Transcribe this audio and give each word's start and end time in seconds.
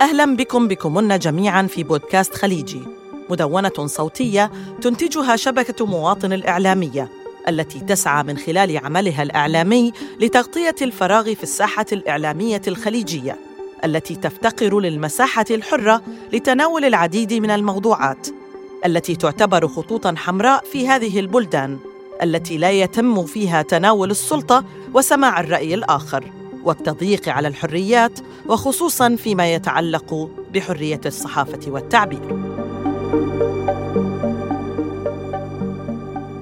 أهلا 0.00 0.36
بكم 0.36 0.68
بكمنا 0.68 1.16
جميعا 1.16 1.62
في 1.62 1.82
بودكاست 1.82 2.34
خليجي 2.34 2.82
مدونة 3.30 3.86
صوتية 3.86 4.50
تنتجها 4.80 5.36
شبكة 5.36 5.86
مواطن 5.86 6.32
الإعلامية 6.32 7.08
التي 7.48 7.80
تسعى 7.80 8.22
من 8.22 8.38
خلال 8.38 8.78
عملها 8.78 9.22
الإعلامي 9.22 9.92
لتغطية 10.20 10.74
الفراغ 10.82 11.34
في 11.34 11.42
الساحة 11.42 11.86
الإعلامية 11.92 12.62
الخليجية 12.68 13.36
التي 13.84 14.14
تفتقر 14.14 14.80
للمساحة 14.80 15.44
الحرة 15.50 16.02
لتناول 16.32 16.84
العديد 16.84 17.34
من 17.34 17.50
الموضوعات 17.50 18.28
التي 18.86 19.16
تعتبر 19.16 19.68
خطوطا 19.68 20.14
حمراء 20.16 20.64
في 20.64 20.88
هذه 20.88 21.20
البلدان 21.20 21.78
التي 22.22 22.58
لا 22.58 22.70
يتم 22.70 23.26
فيها 23.26 23.62
تناول 23.62 24.10
السلطة 24.10 24.64
وسماع 24.94 25.40
الرأي 25.40 25.74
الآخر. 25.74 26.45
والتضييق 26.66 27.28
على 27.28 27.48
الحريات 27.48 28.18
وخصوصا 28.48 29.16
فيما 29.16 29.54
يتعلق 29.54 30.30
بحرية 30.54 31.00
الصحافة 31.06 31.70
والتعبير. 31.70 32.36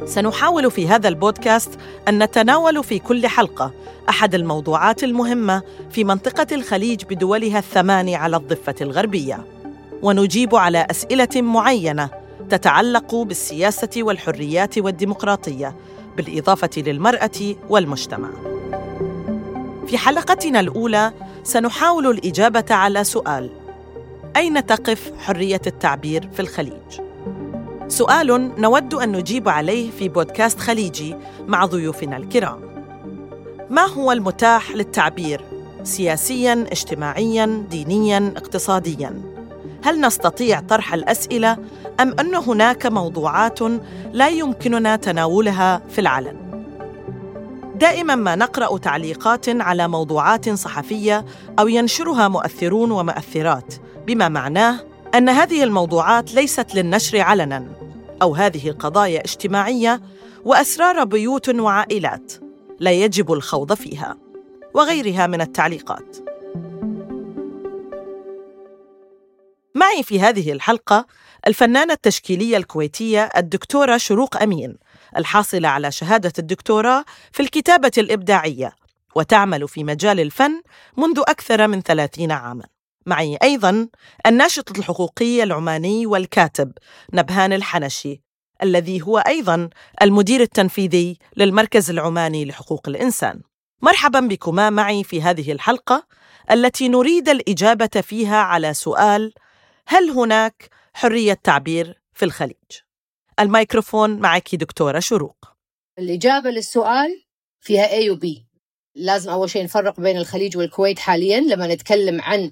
سنحاول 0.06 0.70
في 0.70 0.88
هذا 0.88 1.08
البودكاست 1.08 1.70
أن 2.08 2.22
نتناول 2.22 2.84
في 2.84 2.98
كل 2.98 3.26
حلقة 3.26 3.72
أحد 4.08 4.34
الموضوعات 4.34 5.04
المهمة 5.04 5.62
في 5.90 6.04
منطقة 6.04 6.46
الخليج 6.52 7.04
بدولها 7.04 7.58
الثمان 7.58 8.14
على 8.14 8.36
الضفة 8.36 8.74
الغربية. 8.80 9.44
ونجيب 10.02 10.54
على 10.54 10.86
أسئلة 10.90 11.42
معينة 11.42 12.10
تتعلق 12.50 13.14
بالسياسة 13.14 13.90
والحريات 13.96 14.78
والديمقراطية 14.78 15.76
بالإضافة 16.16 16.70
للمرأة 16.76 17.54
والمجتمع. 17.68 18.53
في 19.86 19.98
حلقتنا 19.98 20.60
الأولى 20.60 21.12
سنحاول 21.42 22.06
الإجابة 22.06 22.64
على 22.70 23.04
سؤال 23.04 23.50
أين 24.36 24.66
تقف 24.66 25.12
حرية 25.18 25.60
التعبير 25.66 26.28
في 26.32 26.40
الخليج؟ 26.40 27.00
سؤال 27.88 28.60
نود 28.60 28.94
أن 28.94 29.12
نجيب 29.12 29.48
عليه 29.48 29.90
في 29.90 30.08
بودكاست 30.08 30.60
خليجي 30.60 31.16
مع 31.46 31.64
ضيوفنا 31.64 32.16
الكرام. 32.16 32.60
ما 33.70 33.86
هو 33.86 34.12
المتاح 34.12 34.70
للتعبير؟ 34.70 35.44
سياسيا 35.82 36.66
اجتماعيا 36.72 37.64
دينيا 37.70 38.32
اقتصاديا؟ 38.36 39.22
هل 39.84 40.00
نستطيع 40.00 40.60
طرح 40.60 40.94
الأسئلة 40.94 41.52
أم 42.00 42.14
أن 42.20 42.34
هناك 42.34 42.86
موضوعات 42.86 43.58
لا 44.12 44.28
يمكننا 44.28 44.96
تناولها 44.96 45.82
في 45.90 46.00
العلن؟ 46.00 46.43
دائما 47.84 48.14
ما 48.14 48.36
نقرأ 48.36 48.78
تعليقات 48.78 49.48
على 49.48 49.88
موضوعات 49.88 50.50
صحفية 50.50 51.24
أو 51.58 51.68
ينشرها 51.68 52.28
مؤثرون 52.28 52.90
ومؤثرات 52.90 53.74
بما 54.06 54.28
معناه 54.28 54.80
أن 55.14 55.28
هذه 55.28 55.64
الموضوعات 55.64 56.34
ليست 56.34 56.74
للنشر 56.74 57.20
علنا 57.20 57.66
أو 58.22 58.34
هذه 58.34 58.70
قضايا 58.70 59.20
اجتماعية 59.20 60.00
وأسرار 60.44 61.04
بيوت 61.04 61.48
وعائلات 61.48 62.32
لا 62.80 62.92
يجب 62.92 63.32
الخوض 63.32 63.72
فيها 63.72 64.16
وغيرها 64.74 65.26
من 65.26 65.40
التعليقات. 65.40 66.16
معي 69.74 70.02
في 70.02 70.20
هذه 70.20 70.52
الحلقة 70.52 71.06
الفنانة 71.46 71.92
التشكيلية 71.92 72.56
الكويتية 72.56 73.28
الدكتورة 73.36 73.96
شروق 73.96 74.42
أمين. 74.42 74.76
الحاصلة 75.16 75.68
على 75.68 75.92
شهادة 75.92 76.32
الدكتوراه 76.38 77.04
في 77.32 77.40
الكتابة 77.40 77.92
الإبداعية 77.98 78.72
وتعمل 79.14 79.68
في 79.68 79.84
مجال 79.84 80.20
الفن 80.20 80.62
منذ 80.96 81.18
أكثر 81.28 81.68
من 81.68 81.80
ثلاثين 81.80 82.32
عاماً 82.32 82.64
معي 83.06 83.38
أيضاً 83.42 83.88
الناشط 84.26 84.78
الحقوقي 84.78 85.42
العماني 85.42 86.06
والكاتب 86.06 86.72
نبهان 87.14 87.52
الحنشي 87.52 88.20
الذي 88.62 89.02
هو 89.02 89.18
أيضاً 89.18 89.70
المدير 90.02 90.40
التنفيذي 90.40 91.18
للمركز 91.36 91.90
العماني 91.90 92.44
لحقوق 92.44 92.88
الإنسان 92.88 93.40
مرحباً 93.82 94.20
بكما 94.20 94.70
معي 94.70 95.04
في 95.04 95.22
هذه 95.22 95.52
الحلقة 95.52 96.06
التي 96.50 96.88
نريد 96.88 97.28
الإجابة 97.28 98.00
فيها 98.00 98.36
على 98.36 98.74
سؤال 98.74 99.32
هل 99.86 100.10
هناك 100.10 100.70
حرية 100.94 101.38
تعبير 101.42 102.00
في 102.14 102.24
الخليج؟ 102.24 102.84
الميكروفون 103.40 104.20
معك 104.20 104.54
دكتورة 104.54 104.98
شروق. 104.98 105.36
الإجابة 105.98 106.50
للسؤال 106.50 107.24
فيها 107.60 107.88
A 107.88 108.10
و 108.10 108.16
B. 108.16 108.26
لازم 108.94 109.30
أول 109.30 109.50
شيء 109.50 109.64
نفرق 109.64 110.00
بين 110.00 110.16
الخليج 110.16 110.56
والكويت 110.56 110.98
حاليا 110.98 111.40
لما 111.40 111.66
نتكلم 111.74 112.20
عن 112.20 112.50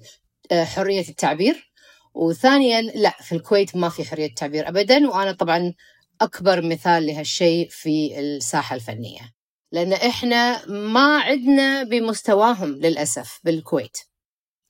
آه، 0.51 0.63
حرية 0.63 1.09
التعبير. 1.09 1.71
وثانيا 2.13 2.81
لا 2.81 3.15
في 3.21 3.35
الكويت 3.35 3.75
ما 3.75 3.89
في 3.89 4.03
حرية 4.03 4.33
تعبير 4.35 4.67
أبدا 4.67 5.09
وأنا 5.09 5.31
طبعا 5.31 5.73
أكبر 6.21 6.61
مثال 6.61 7.05
لهالشيء 7.05 7.67
في 7.69 8.19
الساحة 8.19 8.75
الفنية. 8.75 9.33
لأن 9.71 9.93
إحنا 9.93 10.65
ما 10.65 11.17
عدنا 11.17 11.83
بمستواهم 11.83 12.69
للأسف 12.69 13.39
بالكويت. 13.43 13.97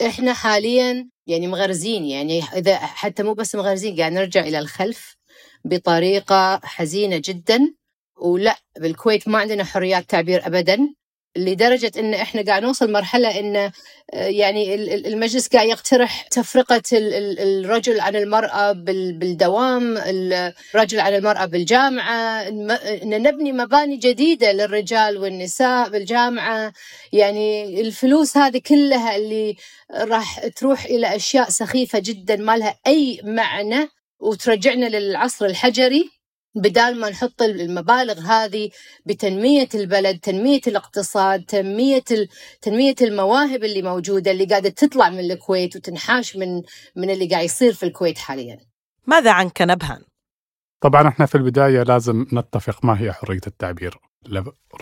إحنا 0.05 0.33
حاليا 0.33 1.09
يعني 1.27 1.47
مغرزين 1.47 2.05
يعني 2.05 2.43
إذا 2.43 2.77
حتى 2.77 3.23
مو 3.23 3.33
بس 3.33 3.55
مغرزين 3.55 3.95
قاعد 3.99 4.11
نرجع 4.11 4.41
إلى 4.41 4.59
الخلف. 4.59 5.15
بطريقة 5.65 6.59
حزينة 6.63 7.21
جدا. 7.25 7.73
ولا 8.17 8.57
بالكويت 8.79 9.27
ما 9.27 9.37
عندنا 9.37 9.63
حريات 9.63 10.09
تعبير 10.09 10.47
أبدا 10.47 10.93
لدرجة 11.37 11.91
إن 11.99 12.13
إحنا 12.13 12.41
قاعد 12.41 12.63
نوصل 12.63 12.91
مرحلة 12.91 13.29
آه، 13.29 13.71
يعني 14.13 14.75
المجلس 14.75 15.47
قاعد 15.47 15.67
يقترح 15.67 16.21
تفرقة 16.21 16.81
الرجل 16.93 17.99
عن 17.99 18.15
المرأة 18.15 18.71
بالدوام 18.71 19.97
الرجل 19.97 20.99
عن 20.99 21.15
المرأة 21.15 21.45
بالجامعة 21.45 22.47
إن 23.03 23.21
نبني 23.21 23.51
مباني 23.51 23.97
جديدة 23.97 24.51
للرجال 24.51 25.17
والنساء 25.17 25.89
بالجامعة. 25.89 26.73
يعني 27.13 27.81
الفلوس 27.81 28.37
هذه 28.37 28.61
كلها 28.67 29.15
اللي 29.15 29.55
راح 29.91 30.47
تروح 30.47 30.85
إلى 30.85 31.15
أشياء 31.15 31.49
سخيفة 31.49 31.99
جدا 31.99 32.35
ما 32.35 32.57
لها 32.57 32.79
أي 32.87 33.21
معنى. 33.23 33.89
وترجعنا 34.23 34.85
للعصر 34.85 35.45
الحجري 35.45 36.09
بدال 36.55 36.99
ما 36.99 37.09
نحط 37.09 37.41
المبالغ 37.41 38.19
هذه 38.19 38.69
بتنمية 39.05 39.69
البلد 39.75 40.19
تنمية 40.19 40.61
الاقتصاد 40.67 41.43
تنمية 41.43 42.03
تنمية 42.61 42.95
المواهب 43.01 43.63
اللي 43.63 43.81
موجودة 43.81 44.31
اللي 44.31 44.45
قاعدة 44.45 44.69
تطلع 44.69 45.09
من 45.09 45.19
الكويت 45.19 45.75
وتنحاش 45.75 46.35
من 46.35 46.61
من 46.95 47.09
اللي 47.09 47.27
قاعد 47.27 47.45
يصير 47.45 47.73
في 47.73 47.83
الكويت 47.83 48.17
حاليا. 48.17 48.59
ماذا 49.07 49.31
عنك 49.31 49.61
نبهان؟ 49.61 50.01
طبعا 50.81 51.07
إحنا 51.07 51.25
في 51.25 51.35
البداية 51.35 51.83
لازم 51.83 52.25
نتفق 52.33 52.85
ما 52.85 53.01
هي 53.01 53.13
حرية 53.13 53.41
التعبير. 53.47 53.97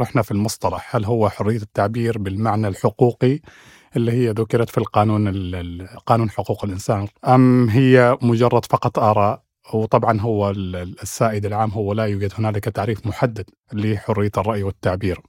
رحنا 0.01 0.21
في 0.21 0.31
المصطلح. 0.31 0.95
هل 0.95 1.05
هو 1.05 1.29
حرية 1.29 1.61
التعبير 1.61 2.17
بالمعنى 2.17 2.67
الحقوقي 2.67 3.39
اللي 3.95 4.11
هي 4.11 4.29
ذكرت 4.29 4.69
في 4.69 4.77
القانون 4.77 5.27
قانون 6.05 6.29
حقوق 6.29 6.65
الإنسان. 6.65 7.07
أم 7.27 7.69
هي 7.69 8.17
مجرد 8.21 8.65
فقط 8.65 8.99
آراء؟ 8.99 9.43
وطبعا 9.73 10.21
هو 10.21 10.51
السائد 10.51 11.45
العام 11.45 11.69
هو 11.69 11.93
لا 11.93 12.05
يوجد 12.05 12.33
هنالك 12.37 12.63
تعريف 12.65 13.07
محدد 13.07 13.49
لحرية 13.73 14.31
الرأي 14.37 14.63
والتعبير. 14.63 15.21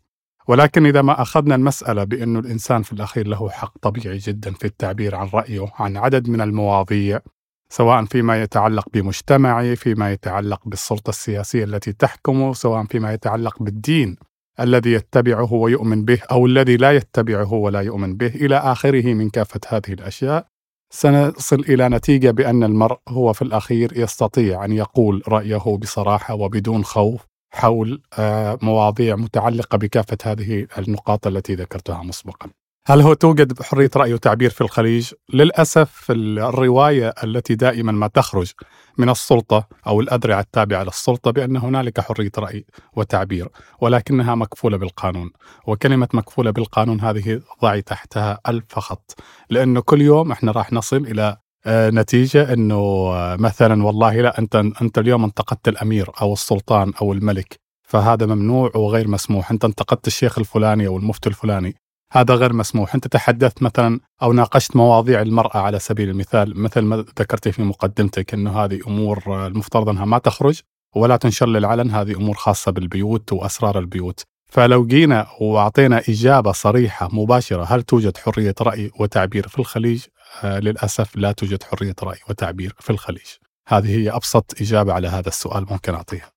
ولكن 0.48 0.86
إذا 0.86 1.02
ما 1.02 1.22
أخذنا 1.22 1.54
المسألة 1.54 2.04
بانه 2.04 2.38
الإنسان 2.38 2.82
في 2.82 2.92
الأخير 2.92 3.26
له 3.26 3.50
حق 3.50 3.78
طبيعي 3.82 4.18
جدا 4.18 4.52
في 4.52 4.64
التعبير 4.64 5.14
عن 5.14 5.28
رأيه 5.34 5.66
عن 5.78 5.96
عدد 5.96 6.28
من 6.28 6.40
المواضيع 6.40 7.20
سواء 7.68 8.04
فيما 8.04 8.42
يتعلق 8.42 8.88
بمجتمعه، 8.94 9.74
فيما 9.74 10.12
يتعلق 10.12 10.60
بالسلطة 10.66 11.10
السياسية 11.10 11.64
التي 11.64 11.92
تحكمه، 11.92 12.52
سواء 12.52 12.84
فيما 12.84 13.12
يتعلق 13.12 13.62
بالدين. 13.62 14.16
الذي 14.60 14.92
يتبعه 14.92 15.52
ويؤمن 15.52 16.04
به 16.04 16.18
أو 16.30 16.46
الذي 16.46 16.76
لا 16.76 16.92
يتبعه 16.92 17.52
ولا 17.52 17.80
يؤمن 17.80 18.16
به 18.16 18.26
إلى 18.26 18.56
آخره 18.56 19.14
من 19.14 19.30
كافة 19.30 19.60
هذه 19.68 19.92
الأشياء 19.92 20.46
سنصل 20.92 21.60
إلى 21.60 21.88
نتيجة 21.88 22.30
بأن 22.30 22.64
المرء 22.64 22.98
هو 23.08 23.32
في 23.32 23.42
الأخير 23.42 23.98
يستطيع 23.98 24.64
أن 24.64 24.72
يقول 24.72 25.22
رأيه 25.28 25.76
بصراحة 25.76 26.34
وبدون 26.34 26.84
خوف 26.84 27.26
حول 27.54 28.02
آه، 28.18 28.58
مواضيع 28.62 29.16
متعلقة 29.16 29.78
بكافة 29.78 30.18
هذه 30.24 30.66
النقاط 30.78 31.26
التي 31.26 31.54
ذكرتها 31.54 32.02
مسبقا. 32.02 32.50
هل 32.86 33.00
هو 33.00 33.14
توجد 33.14 33.62
حرية 33.62 33.90
رأي 33.96 34.14
وتعبير 34.14 34.50
في 34.50 34.60
الخليج؟ 34.60 35.12
للأسف 35.32 36.06
الرواية 36.10 37.14
التي 37.24 37.54
دائما 37.54 37.92
ما 37.92 38.06
تخرج 38.06 38.52
من 38.98 39.08
السلطة 39.08 39.68
أو 39.86 40.00
الأذرع 40.00 40.40
التابعة 40.40 40.82
للسلطة 40.82 41.30
بأن 41.30 41.56
هنالك 41.56 42.00
حرية 42.00 42.30
رأي 42.38 42.64
وتعبير 42.96 43.48
ولكنها 43.80 44.34
مكفولة 44.34 44.76
بالقانون. 44.76 45.30
وكلمة 45.66 46.08
مكفولة 46.14 46.50
بالقانون 46.50 47.00
هذه 47.00 47.40
ضعي 47.62 47.82
تحتها 47.82 48.40
ألف 48.48 48.64
فقط 48.68 49.02
لأنه 49.50 49.80
كل 49.80 50.02
يوم 50.02 50.32
إحنا 50.32 50.52
راح 50.52 50.72
نصل 50.72 50.96
إلى 50.96 51.36
آه، 51.66 51.90
نتيجة 51.90 52.52
أنه 52.52 52.76
آه، 52.76 53.36
مثلا 53.36 53.84
والله 53.84 54.20
لا 54.20 54.38
أنت, 54.38 54.56
أنت 54.56 54.98
اليوم 54.98 55.24
انتقدت 55.24 55.68
الأمير 55.68 56.10
أو 56.20 56.32
السلطان 56.32 56.92
أو 57.02 57.12
الملك 57.12 57.60
فهذا 57.82 58.26
ممنوع 58.26 58.70
وغير 58.74 59.08
مسموح. 59.08 59.50
أنت 59.50 59.64
انتقدت 59.64 60.06
الشيخ 60.06 60.38
الفلاني 60.38 60.86
أو 60.86 60.96
المفتي 60.96 61.28
الفلاني. 61.28 61.81
هذا 62.14 62.34
غير 62.34 62.52
مسموح 62.52 62.94
أنت 62.94 63.08
تحدثت 63.08 63.62
مثلا 63.62 64.00
أو 64.22 64.32
ناقشت 64.32 64.76
مواضيع 64.76 65.22
المرأة 65.22 65.58
على 65.58 65.78
سبيل 65.78 66.08
المثال 66.08 66.58
مثل 66.60 66.80
ما 66.80 66.96
ذكرت 66.96 67.48
في 67.48 67.62
مقدمتك 67.62 68.34
أنه 68.34 68.64
هذه 68.64 68.80
أمور 68.86 69.46
المفترض 69.46 69.88
أنها 69.88 70.04
ما 70.04 70.18
تخرج 70.18 70.60
ولا 70.96 71.16
تنشر 71.16 71.46
للعلن 71.46 71.90
هذه 71.90 72.16
أمور 72.16 72.34
خاصة 72.34 72.72
بالبيوت 72.72 73.32
وأسرار 73.32 73.78
البيوت 73.78 74.22
فلو 74.50 74.86
جينا 74.86 75.26
وأعطينا 75.40 76.02
إجابة 76.08 76.52
صريحة 76.52 77.08
مباشرة 77.12 77.64
هل 77.64 77.82
توجد 77.82 78.16
حرية 78.16 78.54
رأي 78.60 78.90
وتعبير 78.98 79.48
في 79.48 79.58
الخليج؟ 79.58 80.04
آه 80.42 80.58
للأسف 80.58 81.16
لا 81.16 81.32
توجد 81.32 81.62
حرية 81.62 81.94
رأي 82.02 82.18
وتعبير 82.30 82.74
في 82.80 82.90
الخليج. 82.90 83.26
هذه 83.68 83.96
هي 83.98 84.10
أبسط 84.10 84.54
إجابة 84.60 84.92
على 84.92 85.08
هذا 85.08 85.28
السؤال 85.28 85.66
ممكن 85.70 85.94
أعطيها. 85.94 86.32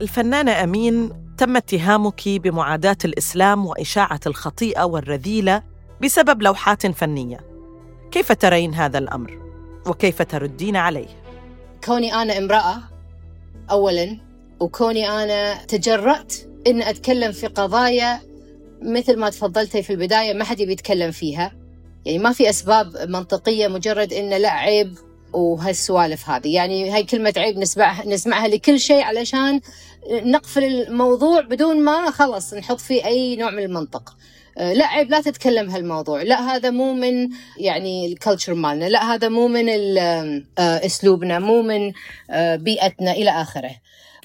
الفنانة 0.00 0.64
أمين 0.64 1.27
تم 1.38 1.56
اتهامك 1.56 2.28
بمعاداة 2.28 2.96
الإسلام 3.04 3.66
وإشاعة 3.66 4.20
الخطيئة 4.26 4.82
والرذيلة 4.82 5.62
بسبب 6.02 6.42
لوحات 6.42 6.86
فنية. 6.86 7.40
كيف 8.10 8.32
ترين 8.32 8.74
هذا 8.74 8.98
الأمر؟ 8.98 9.38
وكيف 9.86 10.22
تردين 10.22 10.76
عليه؟ 10.76 11.08
كوني 11.84 12.14
أنا 12.14 12.38
امرأة 12.38 12.78
اولا 13.70 14.18
وكوني 14.60 15.08
أنا 15.08 15.54
تجرأت 15.64 16.34
إن 16.66 16.82
أتكلم 16.82 17.32
في 17.32 17.46
قضايا 17.46 18.20
مثل 18.82 19.18
ما 19.18 19.30
تفضلتي 19.30 19.82
في 19.82 19.90
البداية 19.90 20.34
ما 20.34 20.44
حد 20.44 20.60
يتكلم 20.60 21.10
فيها 21.10 21.52
يعني 22.06 22.18
ما 22.18 22.32
في 22.32 22.50
أسباب 22.50 22.96
منطقية 23.08 23.68
مجرد 23.68 24.12
إن 24.12 24.30
لا 24.30 24.50
عيب 24.50 24.98
وهالسوالف 25.32 26.30
هذه. 26.30 26.54
يعني 26.54 26.90
هاي 26.90 27.02
كلمة 27.02 27.34
عيب 27.36 27.58
نسمعها, 27.58 28.06
نسمعها 28.06 28.48
لكل 28.48 28.80
شيء 28.80 29.02
علشان 29.02 29.60
نقفل 30.10 30.64
الموضوع 30.64 31.40
بدون 31.40 31.84
ما 31.84 32.10
خلص 32.10 32.54
نحط 32.54 32.80
فيه 32.80 33.04
أي 33.04 33.36
نوع 33.36 33.50
من 33.50 33.62
المنطق. 33.62 34.16
لا 34.58 34.86
عيب 34.86 35.10
لا 35.10 35.20
تتكلم 35.20 35.70
هالموضوع. 35.70 36.22
لا 36.22 36.40
هذا 36.40 36.70
مو 36.70 36.94
من 36.94 37.28
يعني 37.58 38.06
الكلتشر 38.06 38.54
مالنا. 38.54 38.84
لا 38.84 39.14
هذا 39.14 39.28
مو 39.28 39.48
من 39.48 39.68
آه، 39.68 40.42
أسلوبنا 40.58 41.38
مو 41.38 41.62
من 41.62 41.92
آه، 42.30 42.56
بيئتنا 42.56 43.12
إلى 43.12 43.30
آخره. 43.30 43.70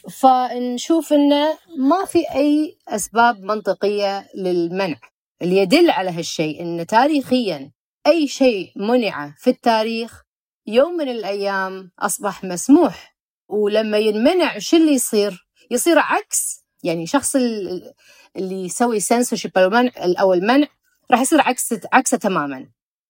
فنشوف 0.09 1.13
انه 1.13 1.57
ما 1.77 2.05
في 2.05 2.19
أي 2.35 2.77
أسباب 2.87 3.43
منطقية 3.43 4.27
للمنع. 4.35 4.97
اللي 5.41 5.57
يدل 5.57 5.89
على 5.89 6.11
هالشيء 6.11 6.61
إن 6.61 6.85
تاريخيا 6.87 7.71
أي 8.07 8.27
شيء 8.27 8.71
منع 8.75 9.33
في 9.37 9.49
التاريخ 9.49 10.22
يوم 10.67 10.93
من 10.93 11.09
الأيام 11.09 11.91
أصبح 11.99 12.43
مسموح 12.43 13.15
ولما 13.47 13.97
ينمنع 13.97 14.59
شو 14.59 14.77
اللي 14.77 14.91
يصير؟ 14.91 15.47
يصير 15.71 15.99
عكس 15.99 16.63
يعني 16.83 17.05
شخص 17.05 17.35
اللي 17.35 18.65
يسوي 18.65 18.99
سنسورشيب 18.99 19.57
أو 19.57 19.67
المنع 19.67 19.91
أو 19.97 20.33
المنع 20.33 20.67
راح 21.11 21.21
يصير 21.21 21.41
عكس 21.41 21.73
عكسه 21.93 22.17
تماما. 22.17 22.69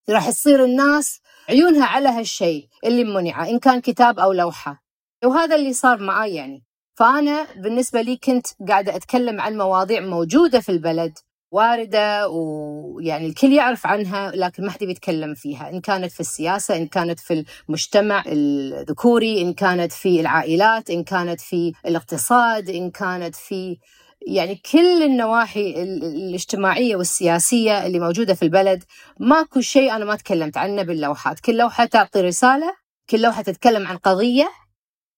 راح 0.09 0.29
تصير 0.29 0.65
الناس 0.65 1.19
عيونها 1.49 1.85
على 1.85 2.09
هالشيء 2.09 2.67
اللي 2.85 3.03
منع 3.03 3.49
إن 3.49 3.59
كان 3.59 3.81
كتاب 3.81 4.19
أو 4.19 4.31
لوحة. 4.31 4.83
وهذا 5.23 5.55
اللي 5.55 5.73
صار 5.73 5.99
معي 5.99 6.35
يعني. 6.35 6.63
فأنا 6.95 7.47
بالنسبة 7.55 8.01
لي 8.01 8.17
كنت 8.17 8.47
قاعدة 8.67 8.95
أتكلم 8.95 9.41
عن 9.41 9.57
مواضيع 9.57 9.99
موجودة 9.99 10.59
في 10.59 10.69
البلد. 10.69 11.17
واردة 11.53 12.27
ويعني 12.29 13.27
الكل 13.27 13.53
يعرف 13.53 13.87
عنها 13.87 14.31
لكن 14.35 14.65
ما 14.65 14.71
حد 14.71 14.83
بيتكلم 14.83 15.33
فيها. 15.33 15.69
إن 15.69 15.81
كانت 15.81 16.11
في 16.11 16.19
السياسة 16.19 16.77
إن 16.77 16.87
كانت 16.87 17.19
في 17.19 17.45
المجتمع 17.69 18.23
الذكوري 18.27 19.41
إن 19.41 19.53
كانت 19.53 19.91
في 19.91 20.19
العائلات 20.21 20.89
إن 20.89 21.03
كانت 21.03 21.41
في 21.41 21.73
الاقتصاد 21.85 22.69
إن 22.69 22.91
كانت 22.91 23.35
في 23.35 23.77
يعني 24.27 24.55
كل 24.71 25.03
النواحي 25.03 25.83
الاجتماعية 25.83 26.95
والسياسية 26.95 27.85
اللي 27.85 27.99
موجودة 27.99 28.33
في 28.33 28.43
البلد. 28.43 28.83
ماكو 29.19 29.61
شيء 29.61 29.95
أنا 29.95 30.05
ما 30.05 30.15
تكلمت 30.15 30.57
عنه 30.57 30.83
باللوحات. 30.83 31.39
كل 31.39 31.57
لوحة 31.57 31.85
تعطي 31.85 32.21
رسالة 32.21 32.73
كل 33.09 33.21
لوحة 33.21 33.41
تتكلم 33.41 33.87
عن 33.87 33.97
قضية. 33.97 34.49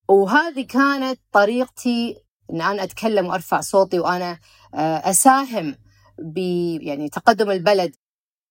وهذه 0.10 0.62
كانت 0.62 1.20
طريقتي 1.32 2.16
إن 2.54 2.62
أنا 2.62 2.84
أتكلم 2.84 3.26
وأرفع 3.26 3.62
صوتي 3.62 4.00
وأنا 4.00 4.40
آه، 4.74 5.10
أساهم 5.10 5.76
ب 6.20 6.38
يعني 6.82 7.10
تقدم 7.10 7.52
البلد. 7.52 7.96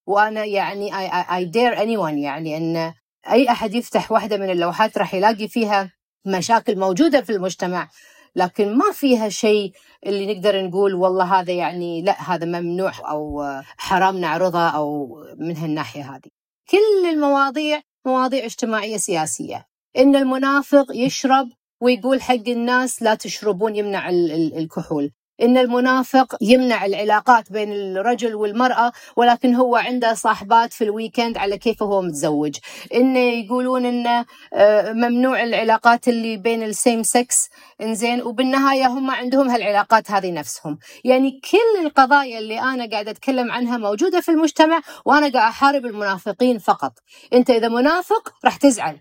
وأنا 0.07 0.45
يعني 0.45 0.91
I, 0.91 1.25
I 1.27 1.51
dare 1.51 1.77
anyone 1.77 2.17
يعني 2.17 2.57
إن 2.57 2.93
أي 3.31 3.49
أحد 3.49 3.75
يفتح 3.75 4.11
واحدة 4.11 4.37
من 4.37 4.49
اللوحات 4.49 4.97
راح 4.97 5.13
يلاقي 5.13 5.47
فيها 5.47 5.93
مشاكل 6.25 6.79
موجودة 6.79 7.21
في 7.21 7.31
المجتمع. 7.31 7.89
لكن 8.35 8.77
ما 8.77 8.91
فيها 8.93 9.29
شيء 9.29 9.71
اللي 10.05 10.33
نقدر 10.33 10.65
نقول 10.65 10.93
والله 10.93 11.39
هذا 11.39 11.53
يعني 11.53 12.01
لا 12.01 12.33
هذا 12.33 12.45
ممنوع 12.45 13.11
أو 13.11 13.43
حرام 13.77 14.17
نعرضها 14.17 14.69
أو 14.69 15.17
من 15.37 15.57
هالناحية 15.57 16.15
هذه. 16.15 16.29
كل 16.69 17.09
المواضيع 17.09 17.81
مواضيع 18.05 18.45
اجتماعية 18.45 18.97
سياسية. 18.97 19.65
إن 19.97 20.15
المنافق 20.15 20.85
يشرب 20.93 21.49
ويقول 21.81 22.21
حق 22.21 22.47
الناس 22.47 23.03
لا 23.03 23.15
تشربون 23.15 23.75
يمنع 23.75 24.09
الكحول. 24.57 25.11
إن 25.41 25.57
المنافق 25.57 26.35
يمنع 26.41 26.85
العلاقات 26.85 27.51
بين 27.51 27.73
الرجل 27.73 28.35
والمرأة 28.35 28.91
ولكن 29.15 29.55
هو 29.55 29.75
عنده 29.75 30.13
صاحبات 30.13 30.73
في 30.73 30.83
ال 30.83 30.90
weekend 30.90 31.37
على 31.37 31.57
كيف 31.57 31.83
هو 31.83 32.01
متزوج. 32.01 32.57
إنه 32.93 33.19
يقولون 33.19 33.85
إنه 33.85 34.25
آه، 34.53 34.91
ممنوع 34.93 35.43
العلاقات 35.43 36.07
اللي 36.07 36.37
بين 36.37 36.63
ال 36.63 36.71
same 36.71 37.03
sex 37.03 37.49
إنزين 37.81 38.21
وبالنهاية 38.21 38.87
هم 38.87 39.11
عندهم 39.11 39.49
هالعلاقات 39.49 40.11
هذه 40.11 40.31
نفسهم. 40.31 40.77
يعني 41.03 41.41
كل 41.51 41.85
القضايا 41.85 42.39
اللي 42.39 42.59
أنا 42.59 42.89
قاعدة 42.89 43.11
أتكلم 43.11 43.51
عنها 43.51 43.77
موجودة 43.77 44.21
في 44.21 44.31
المجتمع 44.31 44.81
وأنا 45.05 45.29
قاعد 45.29 45.35
أحارب 45.35 45.85
المنافقين 45.85 46.57
فقط. 46.57 46.93
أنت 47.33 47.49
إذا 47.49 47.67
منافق 47.67 48.33
راح 48.45 48.57
تزعل. 48.57 48.99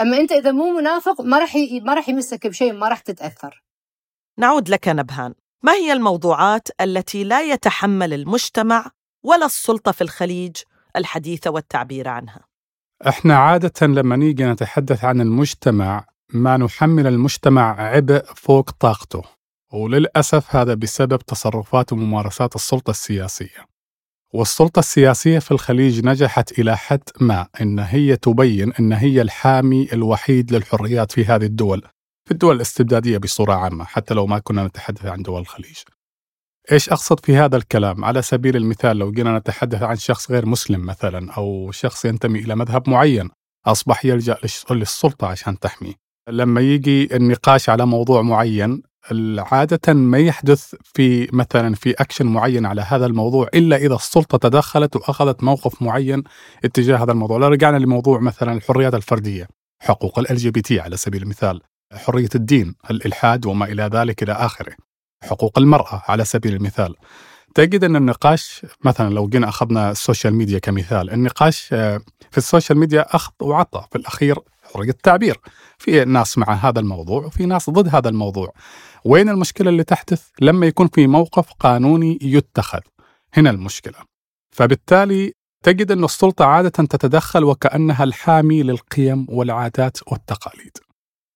أما 0.00 0.16
أنت 0.16 0.32
إذا 0.32 0.52
مو 0.52 0.70
منافق 0.70 1.20
ما 1.20 1.38
راح 1.38 1.56
ما 1.82 1.94
راح 1.94 2.08
يمسك 2.08 2.46
بشيء 2.46 2.72
ما 2.72 2.88
راح 2.88 3.00
تتأثر. 3.00 3.62
نعود 4.38 4.68
لك 4.68 4.88
نبهان. 4.88 5.34
ما 5.62 5.72
هي 5.72 5.92
الموضوعات 5.92 6.68
التي 6.80 7.24
لا 7.24 7.42
يتحمل 7.42 8.12
المجتمع 8.12 8.90
ولا 9.22 9.46
السلطة 9.46 9.92
في 9.92 10.00
الخليج 10.00 10.56
الحديث 10.96 11.46
والتعبير 11.46 12.08
عنها؟ 12.08 12.40
إحنا 13.08 13.36
عادة 13.36 13.86
لما 13.86 14.16
نيجي 14.16 14.44
نتحدث 14.44 15.04
عن 15.04 15.20
المجتمع 15.20 16.06
ما 16.32 16.56
نحمل 16.56 17.06
المجتمع 17.06 17.80
عبء 17.80 18.24
فوق 18.36 18.70
طاقته 18.70 19.22
وللأسف 19.72 20.56
هذا 20.56 20.74
بسبب 20.74 21.18
تصرفات 21.18 21.92
وممارسات 21.92 22.54
السلطة 22.54 22.90
السياسية. 22.90 23.66
والسلطة 24.34 24.78
السياسية 24.78 25.38
في 25.38 25.50
الخليج 25.50 26.06
نجحت 26.06 26.58
إلى 26.58 26.76
حد 26.76 27.02
ما 27.20 27.46
أن 27.60 27.78
هي 27.78 28.16
تبين 28.16 28.72
أن 28.72 28.92
هي 28.92 29.22
الحامي 29.22 29.88
الوحيد 29.92 30.52
للحريات 30.52 31.12
في 31.12 31.24
هذه 31.24 31.44
الدول 31.44 31.82
في 32.32 32.34
الدول 32.34 32.56
الاستبدادية 32.56 33.18
بصورة 33.18 33.54
عامة 33.54 33.84
حتى 33.84 34.14
لو 34.14 34.26
ما 34.26 34.38
كنا 34.38 34.66
نتحدث 34.66 35.06
عن 35.06 35.22
دول 35.22 35.40
الخليج. 35.40 35.76
إيش 36.72 36.88
أقصد 36.88 37.20
في 37.20 37.36
هذا 37.36 37.56
الكلام؟ 37.56 38.04
على 38.04 38.22
سبيل 38.22 38.56
المثال 38.56 38.96
لو 38.96 39.12
جينا 39.12 39.38
نتحدث 39.38 39.82
عن 39.82 39.96
شخص 39.96 40.30
غير 40.30 40.46
مسلم 40.46 40.86
مثلا 40.86 41.32
أو 41.32 41.70
شخص 41.70 42.04
ينتمي 42.04 42.38
إلى 42.38 42.56
مذهب 42.56 42.90
معين 42.90 43.30
أصبح 43.66 44.04
يلجأ 44.04 44.38
للسلطة 44.70 45.26
عشان 45.26 45.58
تحميه. 45.58 45.94
لما 46.28 46.60
يجي 46.60 47.16
النقاش 47.16 47.68
على 47.68 47.86
موضوع 47.86 48.22
معين 48.22 48.82
عادة 49.38 49.92
ما 49.94 50.18
يحدث 50.18 50.74
في 50.84 51.28
مثلا 51.32 51.74
في 51.74 51.90
اكشن 51.90 52.26
معين 52.26 52.66
على 52.66 52.82
هذا 52.82 53.06
الموضوع 53.06 53.48
إلا 53.54 53.76
إذا 53.76 53.94
السلطة 53.94 54.38
تدخلت 54.38 54.96
وأخذت 54.96 55.42
موقف 55.42 55.82
معين 55.82 56.22
اتجاه 56.64 56.96
هذا 56.96 57.12
الموضوع، 57.12 57.38
لو 57.38 57.48
رجعنا 57.48 57.76
لموضوع 57.76 58.20
مثلا 58.20 58.52
الحريات 58.52 58.94
الفردية، 58.94 59.48
حقوق 59.82 60.18
ال 60.18 60.52
LGBT 60.52 60.80
على 60.80 60.96
سبيل 60.96 61.22
المثال، 61.22 61.60
حرية 61.92 62.28
الدين، 62.34 62.74
الإلحاد 62.90 63.46
وما 63.46 63.64
إلى 63.64 63.82
ذلك 63.82 64.22
إلى 64.22 64.32
آخره. 64.32 64.74
حقوق 65.22 65.58
المرأة 65.58 66.02
على 66.08 66.24
سبيل 66.24 66.54
المثال. 66.54 66.94
تجد 67.54 67.84
أن 67.84 67.96
النقاش 67.96 68.66
مثلا 68.84 69.14
لو 69.14 69.28
جينا 69.28 69.48
أخذنا 69.48 69.90
ال 69.90 69.96
social 69.96 70.34
media 70.34 70.58
كمثال، 70.58 71.10
النقاش 71.10 71.68
آه، 71.72 72.00
في 72.30 72.38
ال 72.38 72.44
social 72.44 72.78
media 72.78 73.16
أخذ 73.16 73.32
وعطى 73.42 73.84
في 73.90 73.98
الأخير 73.98 74.38
حرية 74.74 74.90
التعبير. 74.90 75.40
في 75.78 76.04
ناس 76.04 76.38
مع 76.38 76.52
هذا 76.52 76.80
الموضوع 76.80 77.24
وفي 77.24 77.46
ناس 77.46 77.70
ضد 77.70 77.94
هذا 77.94 78.08
الموضوع. 78.08 78.52
وين 79.04 79.28
المشكلة 79.28 79.70
اللي 79.70 79.84
تحدث؟ 79.84 80.28
لما 80.40 80.66
يكون 80.66 80.88
في 80.88 81.06
موقف 81.06 81.52
قانوني 81.52 82.18
يتخذ 82.22 82.80
هنا 83.34 83.50
المشكلة 83.50 83.98
فبالتالي 84.56 85.32
تجد 85.62 85.92
أن 85.92 86.04
السلطة 86.04 86.44
عادة 86.44 86.68
تتدخل 86.68 87.44
وكأنها 87.44 88.04
الحامي 88.04 88.62
للقيم 88.62 89.26
والعادات 89.28 89.98
والتقاليد 90.06 90.78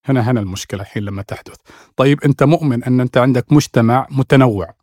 هنا 0.08 0.30
هنا 0.30 0.40
المشكلة 0.40 0.80
الحين 0.80 1.02
لما 1.02 1.22
تحدث. 1.22 1.56
طيب 1.96 2.24
أنت 2.24 2.42
مؤمن 2.42 2.84
أن 2.84 3.00
أنت 3.00 3.16
عندك 3.16 3.52
مجتمع 3.52 4.06
متنوع 4.10 4.74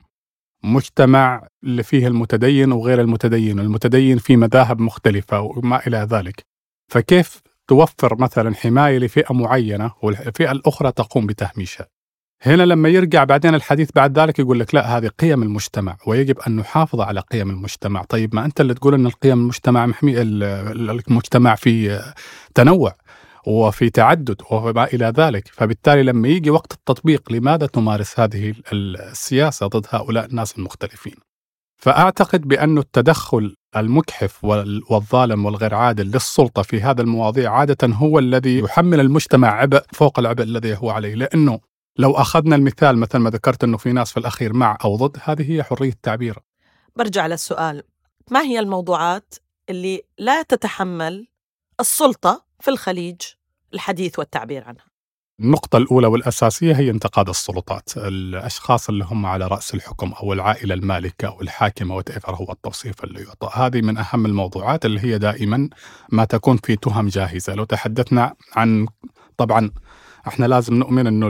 مجتمع 0.63 1.47
اللي 1.63 1.83
فيه 1.83 2.07
المتدين 2.07 2.71
وغير 2.71 3.01
المتدين 3.01 3.59
المتدين 3.59 4.17
في 4.17 4.37
مذاهب 4.37 4.79
مختلفة 4.79 5.41
وما 5.41 5.87
إلى 5.87 5.97
ذلك. 5.97 6.45
فكيف 6.91 7.41
توفر 7.67 8.21
مثلا 8.21 8.55
حماية 8.55 8.97
لفئة 8.97 9.33
معينة 9.33 9.91
والفئة 10.01 10.51
الأخرى 10.51 10.91
تقوم 10.91 11.25
بتهميشها؟ 11.25 11.87
هنا 12.41 12.63
لما 12.63 12.89
يرجع 12.89 13.23
بعدين 13.23 13.55
الحديث 13.55 13.89
بعد 13.95 14.19
ذلك 14.19 14.39
يقول 14.39 14.59
لك 14.59 14.75
لا 14.75 14.97
هذه 14.97 15.07
قيم 15.07 15.43
المجتمع 15.43 15.97
ويجب 16.07 16.39
أن 16.39 16.55
نحافظ 16.55 17.01
على 17.01 17.19
قيم 17.19 17.49
المجتمع، 17.49 18.03
طيب 18.03 18.35
ما 18.35 18.45
أنت 18.45 18.61
اللي 18.61 18.73
تقول 18.73 18.93
أن 18.93 19.05
القيم 19.05 19.39
المجتمع 19.39 19.85
محمي 19.85 20.21
المجتمع 20.21 21.55
في 21.55 22.01
تنوع؟ 22.55 22.95
وفي 23.47 23.89
تعدد 23.89 24.41
وما 24.51 24.83
إلى 24.83 25.13
ذلك، 25.17 25.47
فبالتالي 25.47 26.03
لما 26.03 26.27
يجي 26.27 26.49
وقت 26.49 26.73
التطبيق 26.73 27.31
لماذا 27.31 27.65
تمارس 27.65 28.19
هذه 28.19 28.53
السياسة 28.73 29.67
ضد 29.67 29.85
هؤلاء 29.89 30.25
الناس 30.25 30.57
المختلفين؟ 30.57 31.15
فأعتقد 31.77 32.41
بأن 32.41 32.77
التدخل 32.77 33.55
المكحف 33.75 34.43
والظالم 34.89 35.45
والغير 35.45 35.75
عادل 35.75 36.05
للسلطة 36.05 36.61
في 36.61 36.81
هذا 36.81 37.01
المواضيع 37.01 37.51
عادة 37.51 37.87
هو 37.87 38.19
الذي 38.19 38.59
يحمل 38.59 38.99
المجتمع 38.99 39.47
عبء 39.47 39.83
فوق 39.93 40.19
العبء 40.19 40.43
الذي 40.43 40.77
هو 40.77 40.89
عليه، 40.89 41.15
لأنه 41.15 41.59
لو 41.97 42.11
أخذنا 42.11 42.55
المثال 42.55 42.97
مثل 42.97 43.17
ما 43.17 43.29
ذكرت 43.29 43.63
أنه 43.63 43.77
في 43.77 43.91
ناس 43.91 44.11
في 44.11 44.17
الأخير 44.17 44.53
مع 44.53 44.77
أو 44.83 44.95
ضد، 44.95 45.17
هذه 45.23 45.51
هي 45.51 45.63
حرية 45.63 45.89
التعبير. 45.89 46.39
برجع 46.95 47.27
للسؤال، 47.27 47.83
ما 48.31 48.41
هي 48.41 48.59
الموضوعات 48.59 49.35
اللي 49.69 50.01
لا 50.17 50.41
تتحمل 50.41 51.27
السلطة 51.79 52.45
في 52.63 52.71
الخليج 52.71 53.21
الحديث 53.73 54.19
والتعبير 54.19 54.63
عنها؟ 54.63 54.85
النقطة 55.39 55.77
الأولى 55.77 56.07
والأساسية 56.07 56.75
هي 56.75 56.89
انتقاد 56.89 57.29
السلطات 57.29 57.89
الأشخاص 57.97 58.89
اللي 58.89 59.03
هم 59.05 59.25
على 59.25 59.47
رأس 59.47 59.73
الحكم 59.73 60.13
أو 60.13 60.33
العائلة 60.33 60.73
المالكة 60.75 61.27
أو 61.27 61.41
الحاكمة 61.41 61.95
وتأثر 61.95 62.35
هو 62.35 62.51
التوصيف 62.51 63.03
اللي 63.03 63.23
يعطى 63.23 63.49
هذه 63.53 63.81
من 63.81 63.97
أهم 63.97 64.25
الموضوعات 64.25 64.85
اللي 64.85 64.99
هي 64.99 65.17
دائما 65.17 65.69
ما 66.11 66.25
تكون 66.25 66.57
في 66.57 66.75
تهم 66.75 67.07
جاهزة 67.07 67.53
لو 67.53 67.63
تحدثنا 67.63 68.33
عن 68.55 68.87
طبعا 69.37 69.71
إحنا 70.27 70.45
لازم 70.45 70.73
نؤمن 70.73 71.07
إنه 71.07 71.27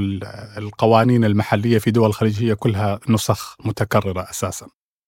القوانين 0.57 1.25
المحلية 1.25 1.77
في 1.77 1.91
دول 1.91 2.09
الخليج 2.09 2.43
هي 2.43 2.55
كلها 2.55 2.99
نسخ 3.09 3.55
متكررة 3.65 4.21
أساسا. 4.29 4.67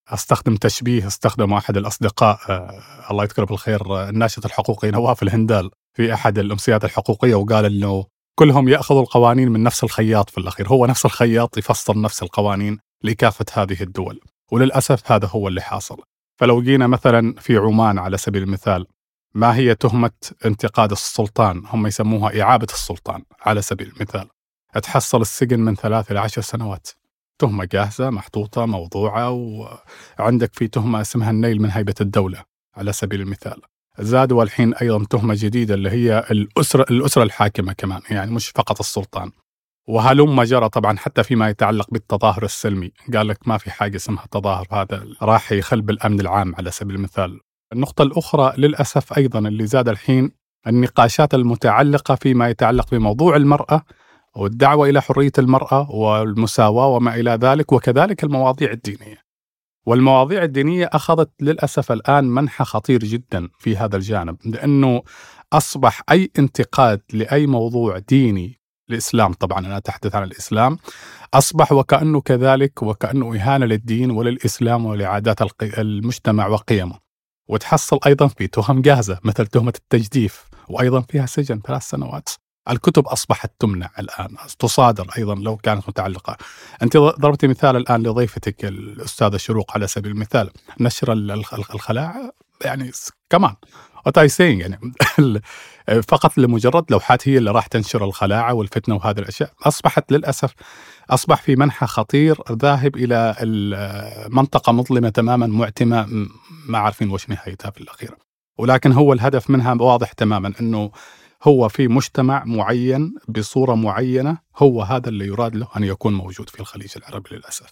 أستخدم 0.09 0.55
تشبيه 0.55 1.07
استخدمه 1.07 1.57
احد 1.57 1.77
الأصدقاء 1.77 2.39
آه 2.49 2.81
الله 3.11 3.23
يذكره 3.23 3.45
بالخير 3.45 4.09
الناشط 4.09 4.45
الحقوقي 4.45 4.91
نواف 4.91 5.23
الهندال 5.23 5.71
في 5.95 6.13
أحد 6.13 6.39
الأمسيات 6.39 6.85
الحقوقية 6.85 7.35
وقال 7.35 7.65
إنه 7.65 8.05
كلهم 8.35 8.69
يأخذوا 8.69 9.01
القوانين 9.01 9.49
من 9.49 9.63
نفس 9.63 9.83
الخياط 9.83 10.29
في 10.29 10.37
الأخير، 10.37 10.67
هو 10.67 10.85
نفس 10.85 11.05
الخياط 11.05 11.57
يفسر 11.57 12.01
نفس 12.01 12.23
القوانين 12.23 12.79
لكافة 13.03 13.45
هذه 13.53 13.83
الدول، 13.83 14.19
وللأسف 14.51 15.11
هذا 15.11 15.27
هو 15.27 15.47
اللي 15.47 15.61
حاصل. 15.61 15.97
فلو 16.39 16.61
جينا 16.61 16.87
مثلا 16.87 17.35
في 17.39 17.57
عمان 17.57 17.99
على 17.99 18.17
سبيل 18.17 18.43
المثال 18.43 18.85
ما 19.33 19.55
هي 19.55 19.75
تهمة 19.75 20.11
انتقاد 20.45 20.91
السلطان؟ 20.91 21.63
هم 21.65 21.87
يسموها 21.87 22.41
إعابة 22.41 22.67
السلطان 22.73 23.23
على 23.41 23.61
سبيل 23.61 23.87
المثال. 23.87 24.27
تحصل 24.83 25.21
السجن 25.21 25.59
من 25.59 25.75
ثلاث 25.75 26.11
إلى 26.11 26.19
عشر 26.19 26.41
سنوات. 26.41 26.87
تهمة 27.39 27.65
جاهزة 27.65 28.09
محطوطة 28.09 28.65
موضوعة 28.65 29.29
وعندك 30.19 30.53
في 30.53 30.67
تهمة 30.67 31.01
اسمها 31.01 31.31
النيل 31.31 31.61
من 31.61 31.71
هيبة 31.71 31.95
الدولة 32.01 32.43
على 32.75 32.93
سبيل 32.93 33.21
المثال. 33.21 33.61
زادوا 33.99 34.43
الحين 34.43 34.73
أيضا 34.73 35.05
تهمة 35.09 35.35
جديدة 35.37 35.73
اللي 35.73 35.89
هي 35.89 36.25
الاسره 36.31 36.85
الأسرة 36.91 37.23
الحاكمة 37.23 37.73
كمان 37.73 38.01
يعني 38.09 38.31
مش 38.31 38.49
فقط 38.49 38.79
السلطان. 38.79 39.31
وهلم 39.87 40.43
جرى 40.43 40.69
طبعا 40.69 40.97
حتى 40.97 41.23
فيما 41.23 41.49
يتعلق 41.49 41.87
بالتظاهر 41.91 42.43
السلمي. 42.43 42.91
قال 43.13 43.27
لك 43.27 43.47
ما 43.47 43.57
في 43.57 43.71
حاجة 43.71 43.95
اسمها 43.95 44.25
تظاهر 44.31 44.67
هذا 44.71 45.07
راح 45.21 45.51
يخل 45.51 45.81
بالامن 45.81 46.19
العام 46.19 46.55
على 46.55 46.71
سبيل 46.71 46.95
المثال. 46.95 47.39
النقطة 47.73 48.01
الأخرى 48.01 48.53
للأسف 48.57 49.17
أيضا 49.17 49.39
اللي 49.39 49.67
زاد 49.67 49.89
الحين 49.89 50.31
النقاشات 50.67 51.33
المتعلقة 51.33 52.15
فيما 52.15 52.49
يتعلق 52.49 52.91
بموضوع 52.91 53.35
المرأة 53.35 53.81
والدعوة 54.35 54.89
إلى 54.89 55.01
حرية 55.01 55.31
المرأة 55.39 55.91
والمساواة 55.91 56.87
وما 56.87 57.15
إلى 57.15 57.31
ذلك 57.31 57.71
وكذلك 57.71 58.23
المواضيع 58.23 58.71
الدينية. 58.71 59.24
والمواضيع 59.85 60.43
الدينية 60.43 60.89
أخذت 60.93 61.29
للأسف 61.41 61.91
الآن 61.91 62.25
منحى 62.25 62.65
خطير 62.65 62.99
جدا 62.99 63.49
في 63.59 63.77
هذا 63.77 63.95
الجانب 63.95 64.37
لأنه 64.45 65.01
أصبح 65.53 66.01
أي 66.11 66.31
انتقاد 66.39 67.01
لأي 67.13 67.47
موضوع 67.47 67.97
ديني 67.99 68.65
الإسلام 68.89 69.33
طبعا 69.33 69.59
أنا 69.59 69.77
أتحدث 69.77 70.15
عن 70.15 70.23
الإسلام 70.23 70.77
أصبح 71.33 71.71
وكأنه 71.71 72.21
كذلك 72.21 72.83
وكأنه 72.83 73.35
إهانة 73.35 73.65
للدين 73.65 74.11
وللإسلام 74.11 74.85
ولعادات 74.85 75.37
المجتمع 75.63 76.47
وقيمه. 76.47 76.99
وتحصل 77.47 77.99
أيضا 78.05 78.27
في 78.27 78.47
تهم 78.47 78.81
جاهزة 78.81 79.19
مثل 79.23 79.47
تهمة 79.47 79.73
التجديف 79.75 80.45
وأيضا 80.69 81.01
فيها 81.01 81.25
سجن 81.25 81.61
ثلاث 81.67 81.83
سنوات. 81.83 82.29
الكتب 82.69 83.07
أصبحت 83.07 83.51
تمنع 83.59 83.89
الآن 83.99 84.35
تصادر 84.59 85.07
أيضا 85.17 85.35
لو 85.35 85.57
كانت 85.57 85.89
متعلقة. 85.89 86.37
أنت 86.83 86.97
ضربتي 86.97 87.47
مثال 87.47 87.75
الآن 87.75 88.03
لضيفتك 88.03 88.65
الأستاذة 88.65 89.37
شروق 89.37 89.71
على 89.71 89.87
سبيل 89.87 90.11
المثال. 90.11 90.49
نشر 90.79 91.13
الخلاعه 91.73 92.31
يعني 92.65 92.91
كمان 93.29 93.55
وات 94.05 94.17
اي 94.17 94.29
يعني؟ 94.39 94.79
فقط 96.09 96.37
لمجرد 96.37 96.91
لوحات 96.91 97.27
هي 97.27 97.37
اللي 97.37 97.51
راح 97.51 97.67
تنشر 97.67 98.05
الخلاعه 98.05 98.53
والفتنة 98.53 98.95
وهذه 98.95 99.19
الأشياء. 99.19 99.51
أصبحت 99.63 100.11
للأسف 100.11 100.53
أصبح 101.09 101.41
في 101.41 101.55
منحى 101.55 101.87
خطير 101.87 102.37
ذاهب 102.51 102.95
إلى 102.95 103.35
منطقه 104.29 104.71
مظلمة 104.71 105.09
تماما 105.09 105.47
معتمة 105.47 106.05
ما 106.67 106.77
عارفين 106.77 107.11
وش 107.11 107.29
نهايتها 107.29 107.71
في 107.71 107.81
الأخير. 107.81 108.15
ولكن 108.57 108.91
هو 108.91 109.13
الهدف 109.13 109.49
منها 109.49 109.73
واضح 109.73 110.11
تماما 110.11 110.53
إنه 110.59 110.91
هو 111.47 111.69
في 111.69 111.87
مجتمع 111.87 112.43
معين 112.45 113.15
بصورة 113.27 113.75
معينة 113.75 114.37
هو 114.57 114.81
هذا 114.81 115.09
اللي 115.09 115.27
يراد 115.27 115.55
له 115.55 115.67
أن 115.77 115.83
يكون 115.83 116.13
موجود 116.13 116.49
في 116.49 116.59
الخليج 116.59 116.93
العربي 116.97 117.29
للأسف. 117.31 117.69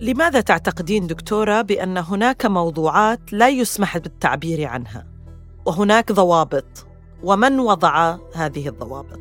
لماذا 0.00 0.40
تعتقدين 0.40 1.06
دكتورة 1.06 1.62
بأن 1.62 1.98
هناك 1.98 2.46
موضوعات 2.46 3.32
لا 3.32 3.48
يسمح 3.48 3.98
بالتعبير 3.98 4.64
عنها؟ 4.64 5.06
وهناك 5.66 6.12
ضوابط. 6.12 6.86
ومن 7.22 7.60
وضع 7.60 8.16
هذه 8.34 8.68
الضوابط؟ 8.68 9.20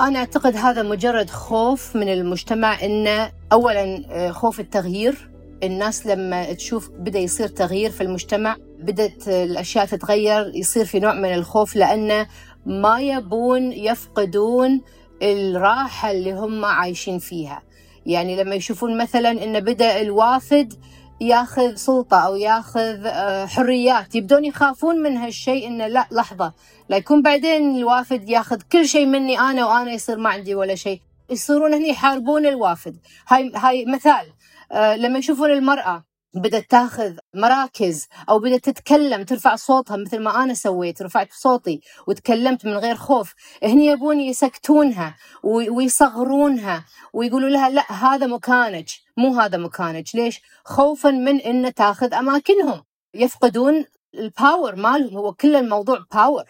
أنا 0.00 0.18
أعتقد 0.18 0.56
هذا 0.56 0.82
مجرد 0.82 1.30
خوف 1.30 1.96
من 1.96 2.08
المجتمع 2.12 2.84
إنه 2.84 3.32
أولا 3.52 4.04
آه، 4.10 4.30
خوف 4.30 4.60
التغيير. 4.60 5.30
الناس 5.62 6.06
لما 6.06 6.52
تشوف 6.52 6.90
بدأ 6.90 7.18
يصير 7.18 7.48
تغيير 7.48 7.90
في 7.90 8.02
المجتمع 8.02 8.56
بدأت 8.82 9.28
الأشياء 9.28 9.86
تتغير 9.86 10.52
يصير 10.54 10.84
في 10.84 11.00
نوع 11.00 11.14
من 11.14 11.34
الخوف 11.34 11.76
لأنه 11.76 12.26
ما 12.66 13.00
يبون 13.00 13.72
يفقدون 13.72 14.80
الراحة 15.22 16.10
اللي 16.10 16.32
هم 16.32 16.64
عايشين 16.64 17.18
فيها. 17.18 17.62
يعني 18.06 18.36
لما 18.36 18.54
يشوفون 18.54 18.98
مثلا 18.98 19.30
أن 19.30 19.60
بدأ 19.60 20.00
الوافد 20.00 20.74
ياخذ 21.20 21.74
سلطة 21.74 22.16
أو 22.16 22.36
ياخذ 22.36 23.06
آه، 23.06 23.46
حريات 23.46 24.14
يبدون 24.14 24.44
يخافون 24.44 25.02
من 25.02 25.16
هالشيء 25.16 25.66
إنه 25.66 25.86
لا 25.86 26.08
لحظة 26.10 26.52
لا 26.88 26.96
يكون 26.96 27.22
بعدين 27.22 27.76
الوافد 27.76 28.28
ياخذ 28.28 28.60
كل 28.72 28.88
شيء 28.88 29.06
مني 29.06 29.40
أنا 29.40 29.66
وأنا 29.66 29.92
يصير 29.92 30.16
ما 30.16 30.30
عندي 30.30 30.54
ولا 30.54 30.74
شيء. 30.74 31.00
يصيرون 31.30 31.74
هني 31.74 31.88
يحاربون 31.88 32.46
الوافد. 32.46 32.96
هاي 33.28 33.52
هاي 33.54 33.84
مثال 33.84 34.26
آه، 34.72 34.96
لما 34.96 35.18
يشوفون 35.18 35.50
المرأة 35.50 36.04
بدأت 36.34 36.70
تاخذ 36.70 37.16
مراكز 37.34 38.08
أو 38.28 38.38
بدأت 38.38 38.64
تتكلم 38.64 39.22
ترفع 39.22 39.56
صوتها 39.56 39.96
مثل 39.96 40.18
ما 40.18 40.42
أنا 40.42 40.54
سويت 40.54 41.02
رفعت 41.02 41.28
صوتي 41.32 41.80
وتكلمت 42.06 42.66
من 42.66 42.72
غير 42.72 42.94
خوف. 42.94 43.34
هني 43.62 43.86
يبون 43.86 44.20
يسكتونها 44.20 45.16
ويصغرونها 45.42 46.84
ويقولوا 47.12 47.48
لها 47.48 47.70
لا 47.70 47.92
هذا 47.92 48.26
مكانك 48.26 48.86
مو 49.16 49.40
هذا 49.40 49.58
مكانك 49.58 50.04
ليش؟ 50.14 50.40
خوفا 50.64 51.10
من 51.10 51.40
أن 51.40 51.74
تاخذ 51.74 52.14
أماكنهم. 52.14 52.82
يفقدون 53.14 53.84
ال 54.14 54.24
power 54.24 54.76
مالهم 54.76 55.16
هو 55.16 55.32
كل 55.32 55.56
الموضوع 55.56 56.04
power 56.14 56.44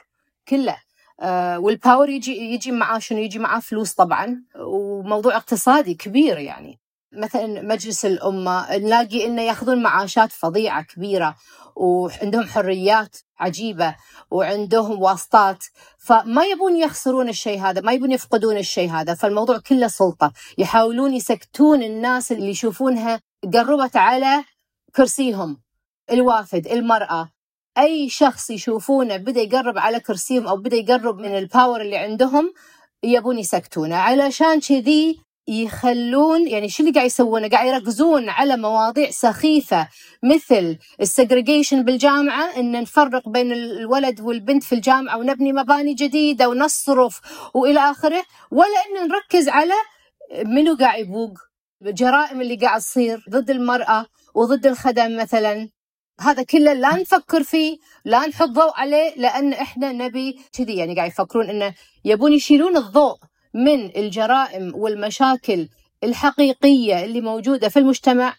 كله. 0.48 0.76
آه 1.20 1.58
وال 1.58 1.73
power 1.73 2.08
يجي 2.08 2.36
يجي 2.54 2.72
معاه 2.72 2.98
شنو؟ 2.98 3.18
يجي 3.18 3.38
معاه 3.38 3.60
فلوس 3.60 3.92
طبعا 3.94 4.44
وموضوع 4.56 5.36
اقتصادي 5.36 5.94
كبير 5.94 6.38
يعني. 6.38 6.80
مثلا 7.12 7.62
مجلس 7.62 8.04
الأمة 8.04 8.76
نلاقي 8.76 9.26
إنه 9.26 9.42
يأخذون 9.42 9.82
معاشات 9.82 10.32
فظيعة 10.32 10.82
كبيرة 10.82 11.36
وعندهم 11.76 12.44
حريات 12.44 13.16
عجيبة 13.38 13.96
وعندهم 14.30 15.02
واسطات 15.02 15.64
فما 15.98 16.44
يبون 16.44 16.76
يخسرون 16.76 17.28
الشيء 17.28 17.60
هذا 17.60 17.80
ما 17.80 17.92
يبون 17.92 18.12
يفقدون 18.12 18.56
الشيء 18.56 18.90
هذا 18.90 19.14
فالموضوع 19.14 19.58
كله 19.58 19.88
سلطة. 19.88 20.32
يحاولون 20.58 21.14
يسكتون 21.14 21.82
الناس 21.82 22.32
اللي 22.32 22.48
يشوفونها 22.48 23.20
قربت 23.54 23.96
على 23.96 24.44
كرسيهم. 24.96 25.60
الوافد 26.12 26.66
المرأة 26.66 27.30
أي 27.78 28.08
شخص 28.08 28.50
يشوفونه 28.50 29.16
بدأ 29.16 29.40
يقرب 29.40 29.78
على 29.78 30.00
كرسيهم 30.00 30.46
أو 30.46 30.56
بدأ 30.56 30.76
يقرب 30.76 31.18
من 31.18 31.38
ال 31.38 31.45
power 31.45 31.80
اللي 31.80 31.96
عندهم 31.96 32.52
يبون 33.02 33.38
يسكتونه. 33.38 33.96
علشان 33.96 34.60
كذي 34.60 35.29
يخلون 35.50 36.48
يعني 36.48 36.68
شو 36.68 36.82
اللي 36.82 36.94
قاعد 36.94 37.06
يسوونه؟ 37.06 37.48
قاعد 37.48 37.66
يركزون 37.68 38.28
على 38.28 38.56
مواضيع 38.56 39.10
سخيفة 39.10 39.88
مثل 40.22 40.78
ال 41.00 41.07
segregation 41.07 41.82
بالجامعة 41.84 42.44
إن 42.56 42.80
نفرق 42.80 43.28
بين 43.28 43.52
الولد 43.52 44.20
والبنت 44.20 44.62
في 44.62 44.74
الجامعة 44.74 45.18
ونبني 45.18 45.52
مباني 45.52 45.94
جديدة 45.94 46.48
ونصرف 46.48 47.20
وإلى 47.54 47.80
آخره 47.80 48.22
ولا 48.50 48.80
إن 49.02 49.08
نركز 49.08 49.48
على 49.48 49.74
منو 50.44 50.76
قاعد 50.76 51.00
يبوق 51.00 51.38
الجرائم 51.86 52.40
اللي 52.40 52.56
قاعد 52.56 52.80
تصير 52.80 53.24
ضد 53.30 53.50
المرأة 53.50 54.06
وضد 54.34 54.66
الخدم 54.66 55.16
مثلا. 55.16 55.68
هذا 56.20 56.42
كله 56.42 56.72
لا 56.72 56.96
نفكر 56.96 57.42
فيه 57.42 57.78
لا 58.04 58.26
نحط 58.26 58.48
ضوء 58.48 58.72
عليه 58.74 59.14
لأن 59.16 59.52
إحنا 59.52 59.92
نبي 59.92 60.40
كذي. 60.52 60.76
يعني 60.76 60.94
قاعد 60.96 61.08
يفكرون 61.10 61.50
إنه 61.50 61.74
يبون 62.04 62.32
يشيلون 62.32 62.76
الضوء. 62.76 63.16
من 63.54 63.96
الجرائم 63.96 64.72
والمشاكل 64.74 65.68
الحقيقية 66.04 67.04
اللي 67.04 67.20
موجودة 67.20 67.68
في 67.68 67.78
المجتمع 67.78 68.36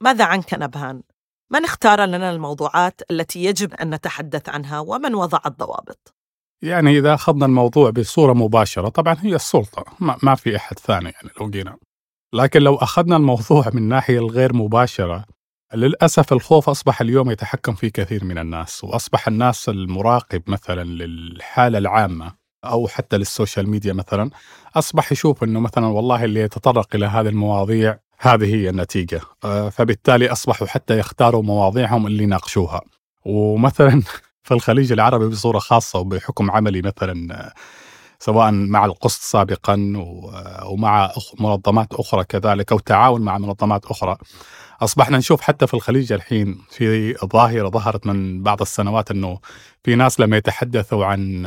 ماذا 0.00 0.24
عنك 0.24 0.54
نبهان؟ 0.54 1.02
من 1.50 1.64
اختار 1.64 2.04
لنا 2.04 2.30
الموضوعات 2.30 3.00
التي 3.10 3.44
يجب 3.44 3.74
أن 3.74 3.94
نتحدث 3.94 4.48
عنها 4.48 4.80
ومن 4.80 5.14
وضع 5.14 5.38
الضوابط؟ 5.46 6.14
يعني 6.62 6.98
إذا 6.98 7.14
أخذنا 7.14 7.46
الموضوع 7.46 7.90
بصورة 7.90 8.32
مباشرة 8.32 8.88
طبعا 8.88 9.16
هي 9.20 9.34
السلطة 9.34 9.84
ما, 10.00 10.16
ما 10.22 10.34
في 10.34 10.56
أحد 10.56 10.78
ثاني 10.78 11.10
يعني 11.10 11.30
لو 11.40 11.50
جينا 11.50 11.76
لكن 12.34 12.62
لو 12.62 12.76
أخذنا 12.76 13.16
الموضوع 13.16 13.70
من 13.72 13.82
الناحيه 13.82 14.18
الغير 14.18 14.54
مباشرة 14.54 15.24
للأسف 15.74 16.32
الخوف 16.32 16.68
أصبح 16.68 17.00
اليوم 17.00 17.30
يتحكم 17.30 17.74
في 17.74 17.90
كثير 17.90 18.24
من 18.24 18.38
الناس 18.38 18.84
وأصبح 18.84 19.28
الناس 19.28 19.68
المراقب 19.68 20.42
مثلا 20.46 20.84
للحالة 20.84 21.78
العامة 21.78 22.45
أو 22.64 22.88
حتى 22.88 23.18
للسوشيال 23.18 23.68
ميديا 23.68 23.92
مثلا 23.92 24.30
أصبح 24.76 25.12
يشوف 25.12 25.44
إنه 25.44 25.60
مثلا 25.60 25.86
والله 25.86 26.24
اللي 26.24 26.40
يتطرق 26.40 26.88
إلى 26.94 27.06
هذه 27.06 27.28
المواضيع 27.28 27.98
هذه 28.18 28.54
هي 28.54 28.68
النتيجة. 28.68 29.20
آه، 29.44 29.68
فبالتالي 29.68 30.32
أصبحوا 30.32 30.66
حتى 30.66 30.98
يختاروا 30.98 31.42
مواضيعهم 31.42 32.06
اللي 32.06 32.22
يناقشوها. 32.22 32.80
ومثلا 33.24 34.02
في 34.46 34.54
الخليج 34.54 34.92
العربي 34.92 35.26
بصورة 35.28 35.58
خاصة 35.58 35.98
وبحكم 35.98 36.50
عملي 36.50 36.82
مثلا 36.82 37.34
آه، 37.34 37.52
سواء 38.18 38.50
مع 38.50 38.84
القسط 38.84 39.20
سابقا 39.22 39.92
ومع 40.66 41.12
منظمات 41.40 41.94
أخرى 41.94 42.24
كذلك 42.24 42.72
أو 42.72 42.78
تعاون 42.78 43.20
مع 43.20 43.38
منظمات 43.38 43.86
أخرى. 43.86 44.16
أصبحنا 44.82 45.18
نشوف 45.18 45.40
حتى 45.40 45.66
في 45.66 45.74
الخليج 45.74 46.12
الحين 46.12 46.58
في 46.70 47.14
ظاهرة 47.32 47.68
ظهرت 47.68 48.06
من 48.06 48.42
بعض 48.42 48.60
السنوات 48.60 49.10
إنه 49.10 49.38
في 49.84 49.94
ناس 49.94 50.20
لما 50.20 50.36
يتحدثوا 50.36 51.04
عن 51.04 51.46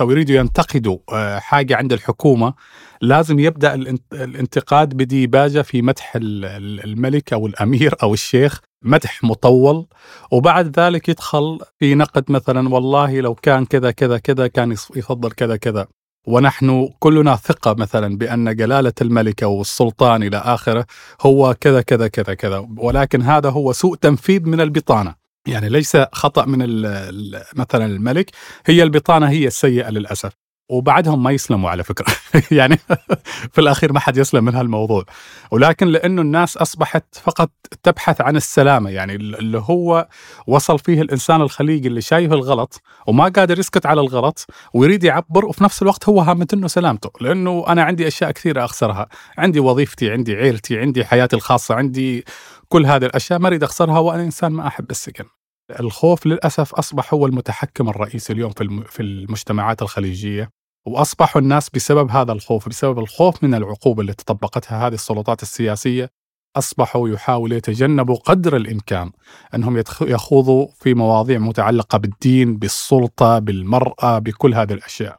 أو 0.00 0.10
يريدوا 0.10 0.36
ينتقدوا 0.36 0.98
آه، 1.12 1.38
حاجة 1.38 1.76
عند 1.76 1.92
الحكومة. 1.92 2.54
لازم 3.00 3.38
يبدأ 3.38 3.74
الانتقاد 4.12 4.94
بديباجة 4.94 5.62
في 5.62 5.82
مدح 5.82 6.12
الملك 6.16 7.32
أو 7.32 7.46
الأمير 7.46 7.94
أو 8.02 8.14
الشيخ 8.14 8.60
مدح 8.82 9.24
مطول. 9.24 9.86
وبعد 10.30 10.78
ذلك 10.80 11.08
يدخل 11.08 11.58
في 11.78 11.94
نقد 11.94 12.30
مثلا 12.30 12.68
والله 12.68 13.20
لو 13.20 13.34
كان 13.34 13.64
كذا 13.64 13.90
كذا 13.90 14.18
كذا 14.18 14.46
كان 14.46 14.72
يفضل 14.72 15.30
كذا 15.30 15.56
كذا. 15.56 15.86
ونحن 16.26 16.88
كلنا 16.98 17.36
ثقة 17.36 17.74
مثلا 17.74 18.16
بأن 18.16 18.56
جلالة 18.56 18.92
الملك 19.00 19.42
أو 19.42 19.60
السلطان 19.60 20.22
إلى 20.22 20.36
آخره 20.36 20.86
هو 21.20 21.56
كذا 21.60 21.82
كذا 21.82 22.08
كذا 22.08 22.34
كذا. 22.34 22.68
ولكن 22.76 23.22
هذا 23.22 23.50
هو 23.50 23.72
سوء 23.72 23.96
تنفيذ 23.96 24.42
من 24.48 24.60
البطانة. 24.60 25.14
يعني 25.46 25.68
ليس 25.68 25.96
خطأ 26.12 26.44
من 26.44 26.58
مثلا 27.54 27.86
الملك 27.86 28.30
هي 28.66 28.82
البطانة 28.82 29.28
هي 29.28 29.46
السيئة 29.46 29.90
للأسف. 29.90 30.41
وبعدهم 30.68 31.22
ما 31.22 31.30
يسلموا 31.30 31.70
على 31.70 31.84
فكرة. 31.84 32.06
يعني 32.58 32.78
في 33.52 33.60
الأخير 33.60 33.92
ما 33.92 34.00
حد 34.00 34.16
يسلم 34.16 34.44
من 34.44 34.54
هالموضوع. 34.54 35.04
ولكن 35.50 35.86
لأنه 35.86 36.22
الناس 36.22 36.56
أصبحت 36.56 37.04
فقط 37.14 37.50
تبحث 37.82 38.20
عن 38.20 38.36
السلامة 38.36 38.90
يعني 38.90 39.14
اللي 39.14 39.58
هو 39.58 40.08
وصل 40.46 40.78
فيه 40.78 41.02
الإنسان 41.02 41.40
الخليجي 41.40 41.88
اللي 41.88 42.00
شايف 42.00 42.32
الغلط 42.32 42.82
وما 43.06 43.24
قادر 43.28 43.58
يسكت 43.58 43.86
على 43.86 44.00
الغلط 44.00 44.46
ويريد 44.74 45.04
يعبر 45.04 45.44
وفي 45.44 45.64
نفس 45.64 45.82
الوقت 45.82 46.08
هو 46.08 46.20
هامت 46.20 46.54
إنه 46.54 46.68
سلامته. 46.68 47.10
لأنه 47.20 47.64
أنا 47.68 47.82
عندي 47.82 48.06
أشياء 48.06 48.30
كثيرة 48.30 48.64
أخسرها. 48.64 49.06
عندي 49.38 49.60
وظيفتي 49.60 50.10
عندي 50.10 50.34
عيلتي 50.34 50.78
عندي 50.78 51.04
حياتي 51.04 51.36
الخاصة 51.36 51.74
عندي 51.74 52.24
كل 52.68 52.86
هذه 52.86 53.04
الأشياء 53.04 53.38
ما 53.38 53.48
أريد 53.48 53.62
أخسرها 53.62 53.98
وأنا 53.98 54.22
إنسان 54.22 54.52
ما 54.52 54.66
أحب 54.66 54.90
السجن. 54.90 55.24
الخوف 55.70 56.26
للأسف 56.26 56.74
أصبح 56.74 57.14
هو 57.14 57.26
المتحكم 57.26 57.88
الرئيسي 57.88 58.32
اليوم 58.32 58.50
في 58.50 58.84
في 58.86 59.02
المجتمعات 59.02 59.82
الخليجية 59.82 60.50
وأصبحوا 60.86 61.42
الناس 61.42 61.70
بسبب 61.70 62.10
هذا 62.10 62.32
الخوف 62.32 62.68
بسبب 62.68 62.98
الخوف 62.98 63.44
من 63.44 63.54
العقوبة 63.54 64.00
اللي 64.00 64.14
تطبقتها 64.14 64.86
هذه 64.86 64.94
السلطات 64.94 65.42
السياسية 65.42 66.08
أصبحوا 66.56 67.08
يحاولوا 67.08 67.56
يتجنبوا 67.56 68.16
قدر 68.16 68.56
الإمكان 68.56 69.10
أنهم 69.54 69.82
يخوضوا 70.00 70.66
في 70.80 70.94
مواضيع 70.94 71.38
متعلقة 71.38 71.98
بالدين، 71.98 72.56
بالسلطة، 72.56 73.38
بالمرأة، 73.38 74.18
بكل 74.18 74.54
هذه 74.54 74.72
الأشياء. 74.72 75.18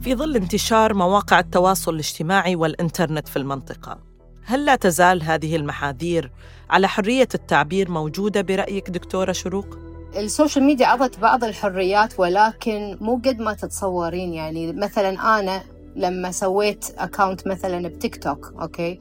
في 0.00 0.14
ظل 0.14 0.36
انتشار 0.36 0.94
مواقع 0.94 1.38
التواصل 1.38 1.94
الاجتماعي 1.94 2.56
والإنترنت 2.56 3.28
في 3.28 3.36
المنطقة، 3.36 3.98
هل 4.44 4.64
لا 4.64 4.76
تزال 4.76 5.22
هذه 5.22 5.56
المحاذير 5.56 6.32
على 6.70 6.88
حرية 6.88 7.28
التعبير 7.34 7.90
موجودة 7.90 8.40
برأيك 8.40 8.90
دكتورة 8.90 9.32
شروق؟ 9.32 9.78
ال 10.16 10.23
social 10.23 10.64
media 10.64 10.86
أعطت 10.86 11.18
بعض 11.18 11.44
الحريات 11.44 12.20
ولكن 12.20 12.98
مو 13.00 13.16
قد 13.16 13.38
ما 13.38 13.54
تتصورين. 13.54 14.34
يعني 14.34 14.72
مثلا 14.72 15.38
أنا 15.40 15.62
لما 15.96 16.30
سويت 16.30 16.84
account 16.98 17.46
مثلا 17.46 17.88
بتيك 17.88 18.22
توك 18.22 18.54
okay؟ 18.60 19.00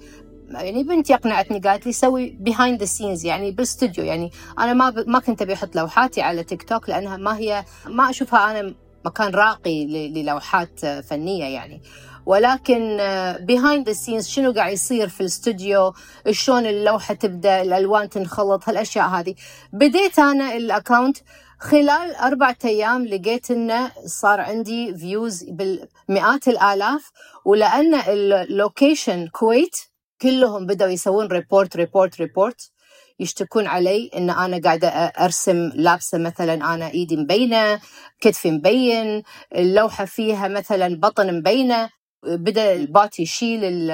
يعني 0.52 0.84
بنتي 0.84 1.14
أقنعتني 1.14 1.60
قالت 1.60 1.86
لي 1.86 1.92
سوي 1.92 2.30
behind 2.40 2.80
the 2.80 2.86
scenes 2.86 3.26
يعني 3.26 3.52
بالاستوديو 3.52 4.04
يعني 4.04 4.32
أنا 4.60 4.74
ما 4.74 4.90
ب... 4.90 5.10
ما 5.10 5.20
كنت 5.20 5.42
أبي 5.42 5.54
أحط 5.54 5.76
لوحاتي 5.76 6.22
على 6.22 6.44
تيك 6.44 6.64
توك 6.64 6.90
لأنها 6.90 7.18
ما 7.18 7.38
هي 7.38 7.66
ما 7.86 8.10
أشوفها 8.10 8.52
أنا 8.52 8.74
مكان 9.06 9.32
راقي 9.32 9.86
للوحات 9.86 10.86
فنية 10.86 11.46
يعني. 11.46 11.82
ولكن 12.26 12.98
behind 13.40 13.88
the 13.88 13.94
scenes 13.94 14.28
شنو 14.28 14.52
قاعد 14.52 14.74
يصير 14.74 15.08
في 15.08 15.22
الاستوديو؟ 15.22 15.94
شلون 16.32 16.66
اللوحة 16.66 17.14
تبدأ؟ 17.14 17.62
الألوان 17.62 18.10
تنخلط؟ 18.10 18.70
هالأشياء 18.70 19.08
هذه. 19.08 19.36
بديت 19.74 20.20
أنا 20.20 20.56
ال 20.56 20.64
account 20.64 21.18
خلال 21.60 22.16
أربعة 22.16 22.58
أيام 22.66 23.06
لقيت 23.06 23.52
إنه 23.52 23.92
صار 24.06 24.42
عندي 24.42 24.96
views 24.98 25.44
بالمئات 25.44 26.48
الآلاف 26.48 27.12
ولأن 27.46 27.96
ال 27.96 28.11
location 28.11 29.28
كويت 29.28 29.76
كلهم 30.22 30.66
بدأوا 30.66 30.90
يسوون 30.92 31.28
report 31.28 31.76
report 31.76 32.22
report 32.22 32.72
يشتكون 33.20 33.68
علي 33.68 34.12
إن 34.16 34.30
أنا 34.30 34.62
قاعدة 34.64 34.88
أرسم 34.90 35.72
لابسة 35.76 36.18
مثلا 36.18 36.54
أنا 36.54 36.90
إيدي 36.92 37.18
مبينة 37.18 37.80
كتفي 38.22 38.52
مبين 38.52 39.24
اللوحة 39.56 40.06
فيها 40.06 40.48
مثلا 40.48 41.00
بطن 41.00 41.38
مبينة. 41.38 41.90
بدأ 42.26 42.74
ال 42.74 42.85
bot 42.85 43.20
يشيل 43.20 43.92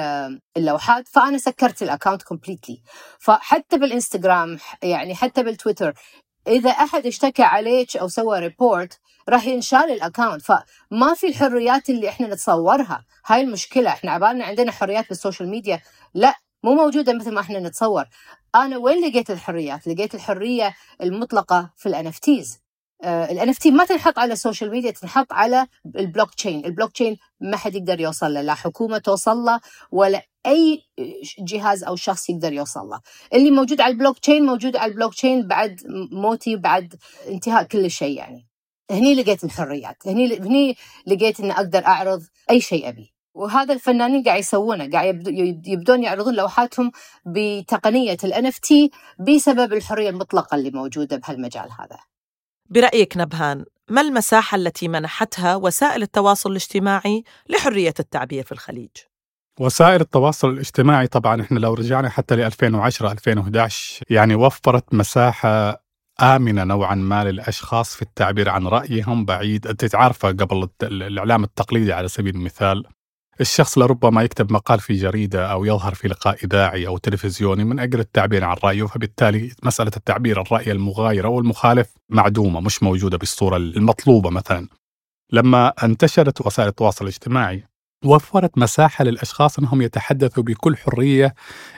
اللوحات 0.56 1.08
فأنا 1.08 1.38
سكرت 1.38 1.82
ال 1.82 1.87
account 1.87 2.22
completely 2.22 2.82
فحتى 3.18 3.78
بالإنستغرام 3.78 4.58
يعني 4.82 5.14
حتى 5.14 5.42
بالتويتر 5.42 5.94
إذا 6.48 6.70
أحد 6.70 7.06
اشتكى 7.06 7.42
عليك 7.42 7.96
أو 7.96 8.08
سوى 8.08 8.38
report 8.38 9.00
راح 9.28 9.46
ينشال 9.46 9.90
ال 9.90 9.97
account 9.97 10.42
فما 10.42 11.14
في 11.14 11.26
الحريات 11.28 11.90
اللي 11.90 12.08
إحنا 12.08 12.26
نتصورها. 12.26 13.04
هاي 13.26 13.40
المشكلة. 13.40 13.90
إحنا 13.90 14.10
عبالنا 14.10 14.44
عندنا 14.44 14.72
حريات 14.72 15.08
بال 15.08 15.18
social 15.18 15.48
media. 15.48 15.80
لا 16.14 16.34
مو 16.64 16.74
موجودة 16.74 17.12
مثل 17.14 17.30
ما 17.34 17.40
إحنا 17.40 17.58
نتصور. 17.58 18.04
أنا 18.54 18.76
وين 18.76 19.08
لقيت 19.08 19.30
الحريات؟ 19.30 19.88
لقيت 19.88 20.14
الحرية 20.14 20.74
المطلقة 21.02 21.70
في 21.76 21.86
ال 21.88 22.02
NFTs 22.02 22.58
ال 23.04 23.48
NFT 23.48 23.66
ما 23.66 23.84
تنحط 23.84 24.18
على 24.18 24.32
ال 24.32 24.37
social 24.37 24.70
media 24.70 24.90
تنحط 24.90 25.32
على 25.32 25.66
ال 25.96 26.34
blockchain 26.34 26.64
ال 26.64 26.92
blockchain 26.92 27.16
ما 27.40 27.56
حد 27.56 27.74
يقدر 27.74 28.00
يوصل 28.00 28.34
له 28.34 28.42
لا 28.42 28.54
حكومة 28.54 28.98
توصل 28.98 29.36
له 29.36 29.60
ولا 29.90 30.22
أي 30.46 30.82
جهاز 31.38 31.84
أو 31.84 31.96
شخص 31.96 32.30
يقدر 32.30 32.52
يوصل 32.52 32.80
له. 32.80 33.00
اللي 33.34 33.50
موجود 33.50 33.80
على 33.80 33.92
البلوك 33.92 34.18
تشين 34.18 34.46
موجود 34.46 34.76
على 34.76 34.90
البلوك 34.92 35.14
تشين 35.14 35.46
بعد 35.46 35.80
موتي 36.12 36.56
بعد 36.56 36.94
انتهاء 37.28 37.62
كل 37.62 37.90
شيء 37.90 38.16
يعني. 38.16 38.46
هني 38.90 39.14
لقيت 39.14 39.44
الحريات. 39.44 39.96
هني 40.06 40.38
هني 40.38 40.76
لقيت 41.06 41.40
إني 41.40 41.52
أقدر 41.52 41.86
أعرض 41.86 42.22
أي 42.50 42.60
شيء 42.60 42.88
أبي. 42.88 43.14
وهذا 43.34 43.74
الفنانين 43.74 44.22
قاعد 44.22 44.40
يسوونه 44.40 44.90
قاعد 44.90 45.28
يبدون 45.66 46.02
يعرضون 46.02 46.34
لوحاتهم 46.34 46.92
بتقنية 47.26 48.16
NFT 48.24 48.90
بسبب 49.18 49.72
الحرية 49.72 50.10
المطلقة 50.10 50.54
اللي 50.54 50.70
موجودة 50.70 51.16
بهالمجال 51.16 51.68
هذا. 51.80 51.98
برأيك 52.70 53.16
نبهان 53.16 53.64
ما 53.88 54.00
المساحة 54.00 54.56
التي 54.56 54.88
منحتها 54.88 55.56
وسائل 55.56 56.02
التواصل 56.02 56.50
الاجتماعي 56.50 57.24
لحرية 57.48 57.94
التعبير 58.00 58.44
في 58.44 58.52
الخليج؟ 58.52 58.90
وسائل 59.60 60.00
التواصل 60.00 60.50
الاجتماعي 60.50 61.06
طبعا 61.06 61.42
إحنا 61.42 61.58
لو 61.58 61.74
رجعنا 61.74 62.08
حتى 62.08 62.36
ل 62.36 62.40
2010 62.40 63.12
2011 63.12 64.04
يعني 64.10 64.34
وفرت 64.34 64.94
مساحة 64.94 65.84
آمنة 66.20 66.64
نوعا 66.64 66.94
ما 66.94 67.24
للأشخاص 67.24 67.94
في 67.94 68.02
التعبير 68.02 68.48
عن 68.48 68.66
رأيهم 68.66 69.24
بعيد 69.24 69.66
أنت 69.66 69.84
تعرفه 69.84 70.28
قبل 70.28 70.68
الإعلام 70.82 71.44
التقليدي 71.44 71.92
على 71.92 72.08
سبيل 72.08 72.34
المثال 72.34 72.84
الشخص 73.40 73.78
لربما 73.78 74.22
يكتب 74.22 74.52
مقال 74.52 74.80
في 74.80 74.94
جريدة 74.94 75.46
أو 75.46 75.64
يظهر 75.64 75.94
في 75.94 76.08
لقاء 76.08 76.44
إذاعي 76.44 76.86
أو 76.86 76.98
تلفزيوني 76.98 77.64
من 77.64 77.78
أجل 77.78 78.00
التعبير 78.00 78.44
عن 78.44 78.56
رأيه 78.64 78.86
فبالتالي 78.86 79.52
مسألة 79.62 79.90
التعبير 79.96 80.40
الرأي 80.40 80.72
المغاير 80.72 81.26
أو 81.26 81.38
المخالف 81.38 81.88
معدومة 82.08 82.60
مش 82.60 82.82
موجودة 82.82 83.18
بالصورة 83.18 83.56
المطلوبة 83.56 84.30
مثلا. 84.30 84.68
لما 85.32 85.68
انتشرت 85.68 86.46
وسائل 86.46 86.68
التواصل 86.68 87.04
الاجتماعي 87.04 87.64
وفرت 88.04 88.58
مساحة 88.58 89.04
للأشخاص 89.04 89.58
أنهم 89.58 89.82
يتحدثوا 89.82 90.42
بكل 90.42 90.76
حرية 90.76 91.34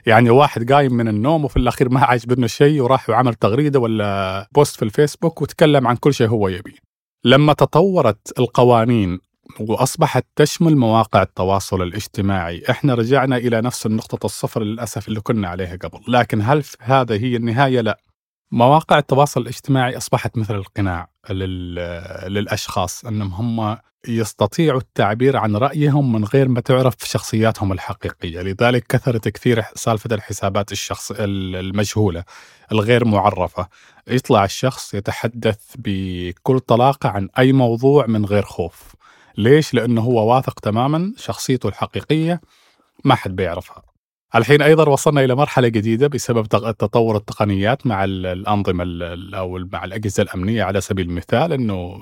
يعني 0.07 0.31
واحد 0.31 0.73
قايم 0.73 0.93
من 0.95 1.09
النوم 1.09 1.45
وفي 1.45 1.57
الأخير 1.57 1.89
ما 1.89 2.05
عجبنه 2.05 2.47
شيء 2.47 2.81
وراح 2.81 3.11
وعمل 3.11 3.35
تغريدة 3.35 3.81
ولا 3.81 4.49
بوست 4.55 4.77
في 4.77 4.83
الفيسبوك 4.85 5.43
وتكلم 5.43 5.87
عن 5.87 5.97
كل 5.97 6.15
شيء 6.15 6.29
هو 6.29 6.49
يبي 6.49 6.77
لما 7.25 7.53
تطورت 7.53 8.39
القوانين 8.39 9.19
وأصبحت 9.61 10.27
تشمل 10.37 10.77
مواقع 10.77 11.23
التواصل 11.23 11.83
الاجتماعي، 11.83 12.63
إحنا 12.71 12.95
رجعنا 12.95 13.37
إلى 13.37 13.61
نفس 13.61 13.87
النقطة 13.87 14.27
الصفر 14.27 14.63
للأسف 14.63 15.09
اللي 15.09 15.21
كنا 15.21 15.49
عليها 15.49 15.77
قبل، 15.77 16.01
لكن 16.09 16.43
هل 16.43 16.65
هذا 16.81 17.15
هي 17.15 17.37
النهاية؟ 17.37 17.81
لا. 17.81 17.99
مواقع 18.51 18.99
التواصل 18.99 19.41
الاجتماعي 19.41 19.97
أصبحت 19.97 20.39
مثل 20.39 20.55
القناع 20.55 21.11
للأشخاص 22.29 23.05
إنهم 23.05 23.61
هم 23.61 23.79
يستطيعوا 24.09 24.81
التعبير 24.81 25.37
عن 25.37 25.57
رأيهم 25.57 26.13
من 26.13 26.25
غير 26.25 26.49
ما 26.49 26.61
تعرف 26.61 26.95
شخصياتهم 27.05 27.73
الحقيقية، 27.73 28.41
لذلك 28.41 28.87
كثرت 28.89 29.29
كثير 29.29 29.65
سالفة 29.75 30.15
الحسابات 30.15 30.73
الشخص 30.73 31.13
المجهولة 31.19 32.25
الغير 32.73 33.05
معرفة، 33.05 33.69
يطلع 34.07 34.45
الشخص 34.45 34.95
يتحدث 34.95 35.59
بكل 35.79 36.61
طلاقة 36.61 37.09
عن 37.09 37.29
أي 37.39 37.53
موضوع 37.53 38.07
من 38.07 38.25
غير 38.25 38.43
خوف. 38.43 38.95
ليش؟ 39.37 39.75
لأنه 39.75 40.01
هو 40.01 40.35
واثق 40.35 40.61
تماما 40.61 41.13
شخصيته 41.17 41.69
الحقيقية 41.69 42.41
ما 43.05 43.15
حد 43.15 43.37
بيعرفها. 43.37 43.83
الحين 44.35 44.63
أيضا 44.63 44.89
وصلنا 44.89 45.25
إلى 45.25 45.35
مرحلة 45.35 45.69
جديدة 45.69 46.07
بسبب 46.07 46.47
تطور 46.79 47.17
التقنيات 47.17 47.87
مع 47.87 48.05
الأنظمة 48.05 48.85
أو 49.35 49.59
مع 49.73 49.85
الأجهزة 49.85 50.23
الأمنية 50.23 50.63
على 50.63 50.81
سبيل 50.81 51.09
المثال 51.09 51.53
إنه 51.53 52.01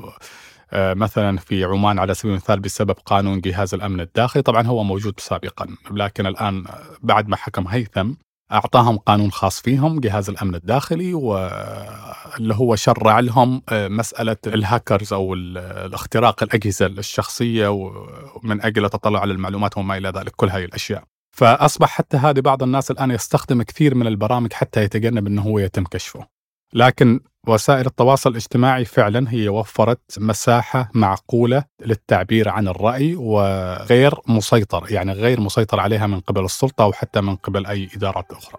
آه، 0.73 0.95
مثلا 0.95 1.39
في 1.39 1.65
عمان 1.65 1.99
على 1.99 2.15
سبيل 2.15 2.31
المثال 2.31 2.61
بسبب 2.61 2.97
قانون 3.07 3.41
جهاز 3.41 3.75
الأمن 3.75 4.01
الداخلي 4.01 4.43
طبعا 4.43 4.67
هو 4.67 4.85
موجود 4.85 5.21
سابقا 5.21 5.67
لكن 5.91 6.27
الآن 6.27 6.65
بعد 7.03 7.29
ما 7.29 7.37
حكم 7.37 7.69
هيثم 7.69 8.13
أعطاهم 8.53 8.99
قانون 8.99 9.31
خاص 9.31 9.61
فيهم 9.61 10.01
جهاز 10.01 10.31
الأمن 10.31 10.55
الداخلي 10.55 11.15
واللي 11.15 12.55
هو 12.55 12.77
شرع 12.77 13.21
لهم 13.21 13.63
آه، 13.69 13.89
مسألة 13.89 14.37
الهاكرز 14.47 15.13
أو 15.13 15.35
الاختراق 15.35 16.43
الأجهزة 16.43 16.87
الشخصية 16.87 17.69
ومن 17.69 18.63
أجل 18.63 18.85
التطلع 18.85 19.21
على 19.21 19.33
المعلومات 19.33 19.79
وما 19.79 19.97
إلى 19.97 20.09
ذلك 20.09 20.33
كل 20.37 20.51
هذه 20.51 20.65
الأشياء. 20.65 21.05
فأصبح 21.37 21.89
حتى 21.89 22.17
هذه 22.17 22.41
بعض 22.41 22.63
الناس 22.63 22.91
الآن 22.91 23.11
يستخدم 23.11 23.63
كثير 23.63 23.95
من 23.95 24.07
البرامج 24.07 24.53
حتى 24.53 24.83
يتجنب 24.83 25.27
إنه 25.27 25.43
هو 25.43 25.59
يتم 25.59 25.85
كشفه. 25.85 26.27
لكن 26.73 27.21
وسائل 27.49 27.87
التواصل 27.87 28.31
الاجتماعي 28.31 28.85
فعلا 28.85 29.33
هي 29.33 29.49
وفرت 29.49 30.01
مساحة 30.19 30.91
معقولة 30.95 31.65
للتعبير 31.87 32.49
عن 32.49 32.69
الرأي 32.69 33.15
وغير 33.15 34.15
مسيطر 34.27 34.87
يعني 34.91 35.13
غير 35.13 35.41
مسيطر 35.41 35.81
عليها 35.81 36.07
من 36.07 36.21
قبل 36.21 36.45
السلطة 36.45 36.83
أو 36.85 36.93
حتى 36.93 37.21
من 37.21 37.37
قبل 37.37 37.67
أي 37.67 37.89
إدارات 37.97 38.33
أخرى. 38.33 38.59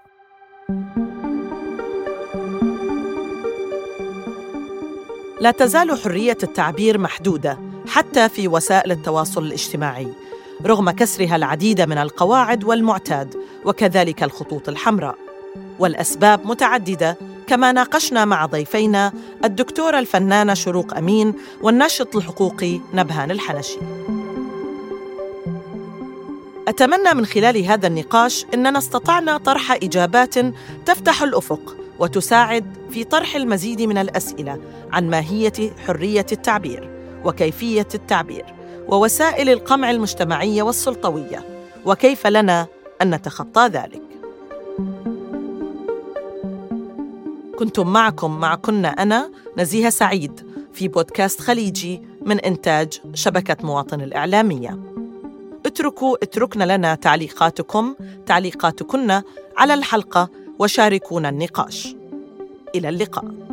لا 5.42 5.52
تزال 5.52 6.00
حرية 6.04 6.38
التعبير 6.44 6.98
محدودة 6.98 7.58
حتى 7.88 8.30
في 8.30 8.48
وسائل 8.48 8.92
التواصل 8.92 9.44
الاجتماعي 9.44 10.08
رغم 10.66 10.92
كسرها 10.92 11.36
العديد 11.36 11.82
من 11.82 11.98
القواعد 11.98 12.64
والمعتاد 12.64 13.36
وكذلك 13.66 14.24
الخطوط 14.24 14.70
الحمراء 14.70 15.16
والأسباب 15.80 16.46
متعددة 16.46 17.18
كما 17.52 17.72
ناقشنا 17.72 18.26
مع 18.26 18.46
ضيفينا 18.46 19.14
الدكتورة 19.46 20.00
الفنانة 20.00 20.54
شروق 20.54 20.98
أمين 20.98 21.34
والناشط 21.62 22.16
الحقوقي 22.16 22.80
نبهان 22.94 23.32
الحنشي. 23.32 23.78
أتمنى 26.68 27.14
من 27.14 27.26
خلال 27.26 27.66
هذا 27.66 27.88
النقاش 27.88 28.46
إننا 28.54 28.78
استطعنا 28.80 29.38
طرح 29.38 29.72
إجابات 29.72 30.36
تفتح 30.86 31.24
الأفق 31.24 31.76
وتساعد 32.00 32.66
في 32.92 33.04
طرح 33.04 33.36
المزيد 33.36 33.82
من 33.82 33.98
الأسئلة 33.98 34.62
عن 34.92 35.10
ماهية 35.10 35.74
حرية 35.88 36.26
التعبير 36.32 36.90
وكيفية 37.26 37.88
التعبير 37.96 38.46
ووسائل 38.88 39.50
القمع 39.50 39.92
المجتمعية 39.92 40.64
والسلطوية 40.64 41.46
وكيف 41.86 42.28
لنا 42.28 42.68
أن 43.02 43.16
نتخطى 43.16 43.68
ذلك. 43.68 44.11
كنتم 47.62 47.94
معكم 47.94 48.40
مع 48.40 48.56
كنا 48.56 48.88
أنا 48.88 49.32
نزيهة 49.58 49.90
سعيد 49.90 50.42
في 50.74 50.88
بودكاست 50.88 51.42
خليجي 51.42 52.02
من 52.26 52.40
إنتاج 52.40 53.02
شبكة 53.14 53.58
مواطن 53.64 54.02
الإعلامية. 54.02 54.80
اتركوا 55.66 56.18
اتركنا 56.24 56.78
لنا 56.78 56.96
تعليقاتكم 56.96 57.96
تعليقاتكن 58.26 59.22
على 59.58 59.74
الحلقة 59.74 60.30
وشاركونا 60.60 61.30
النقاش. 61.30 61.96
إلى 62.76 62.90
اللقاء. 62.90 63.51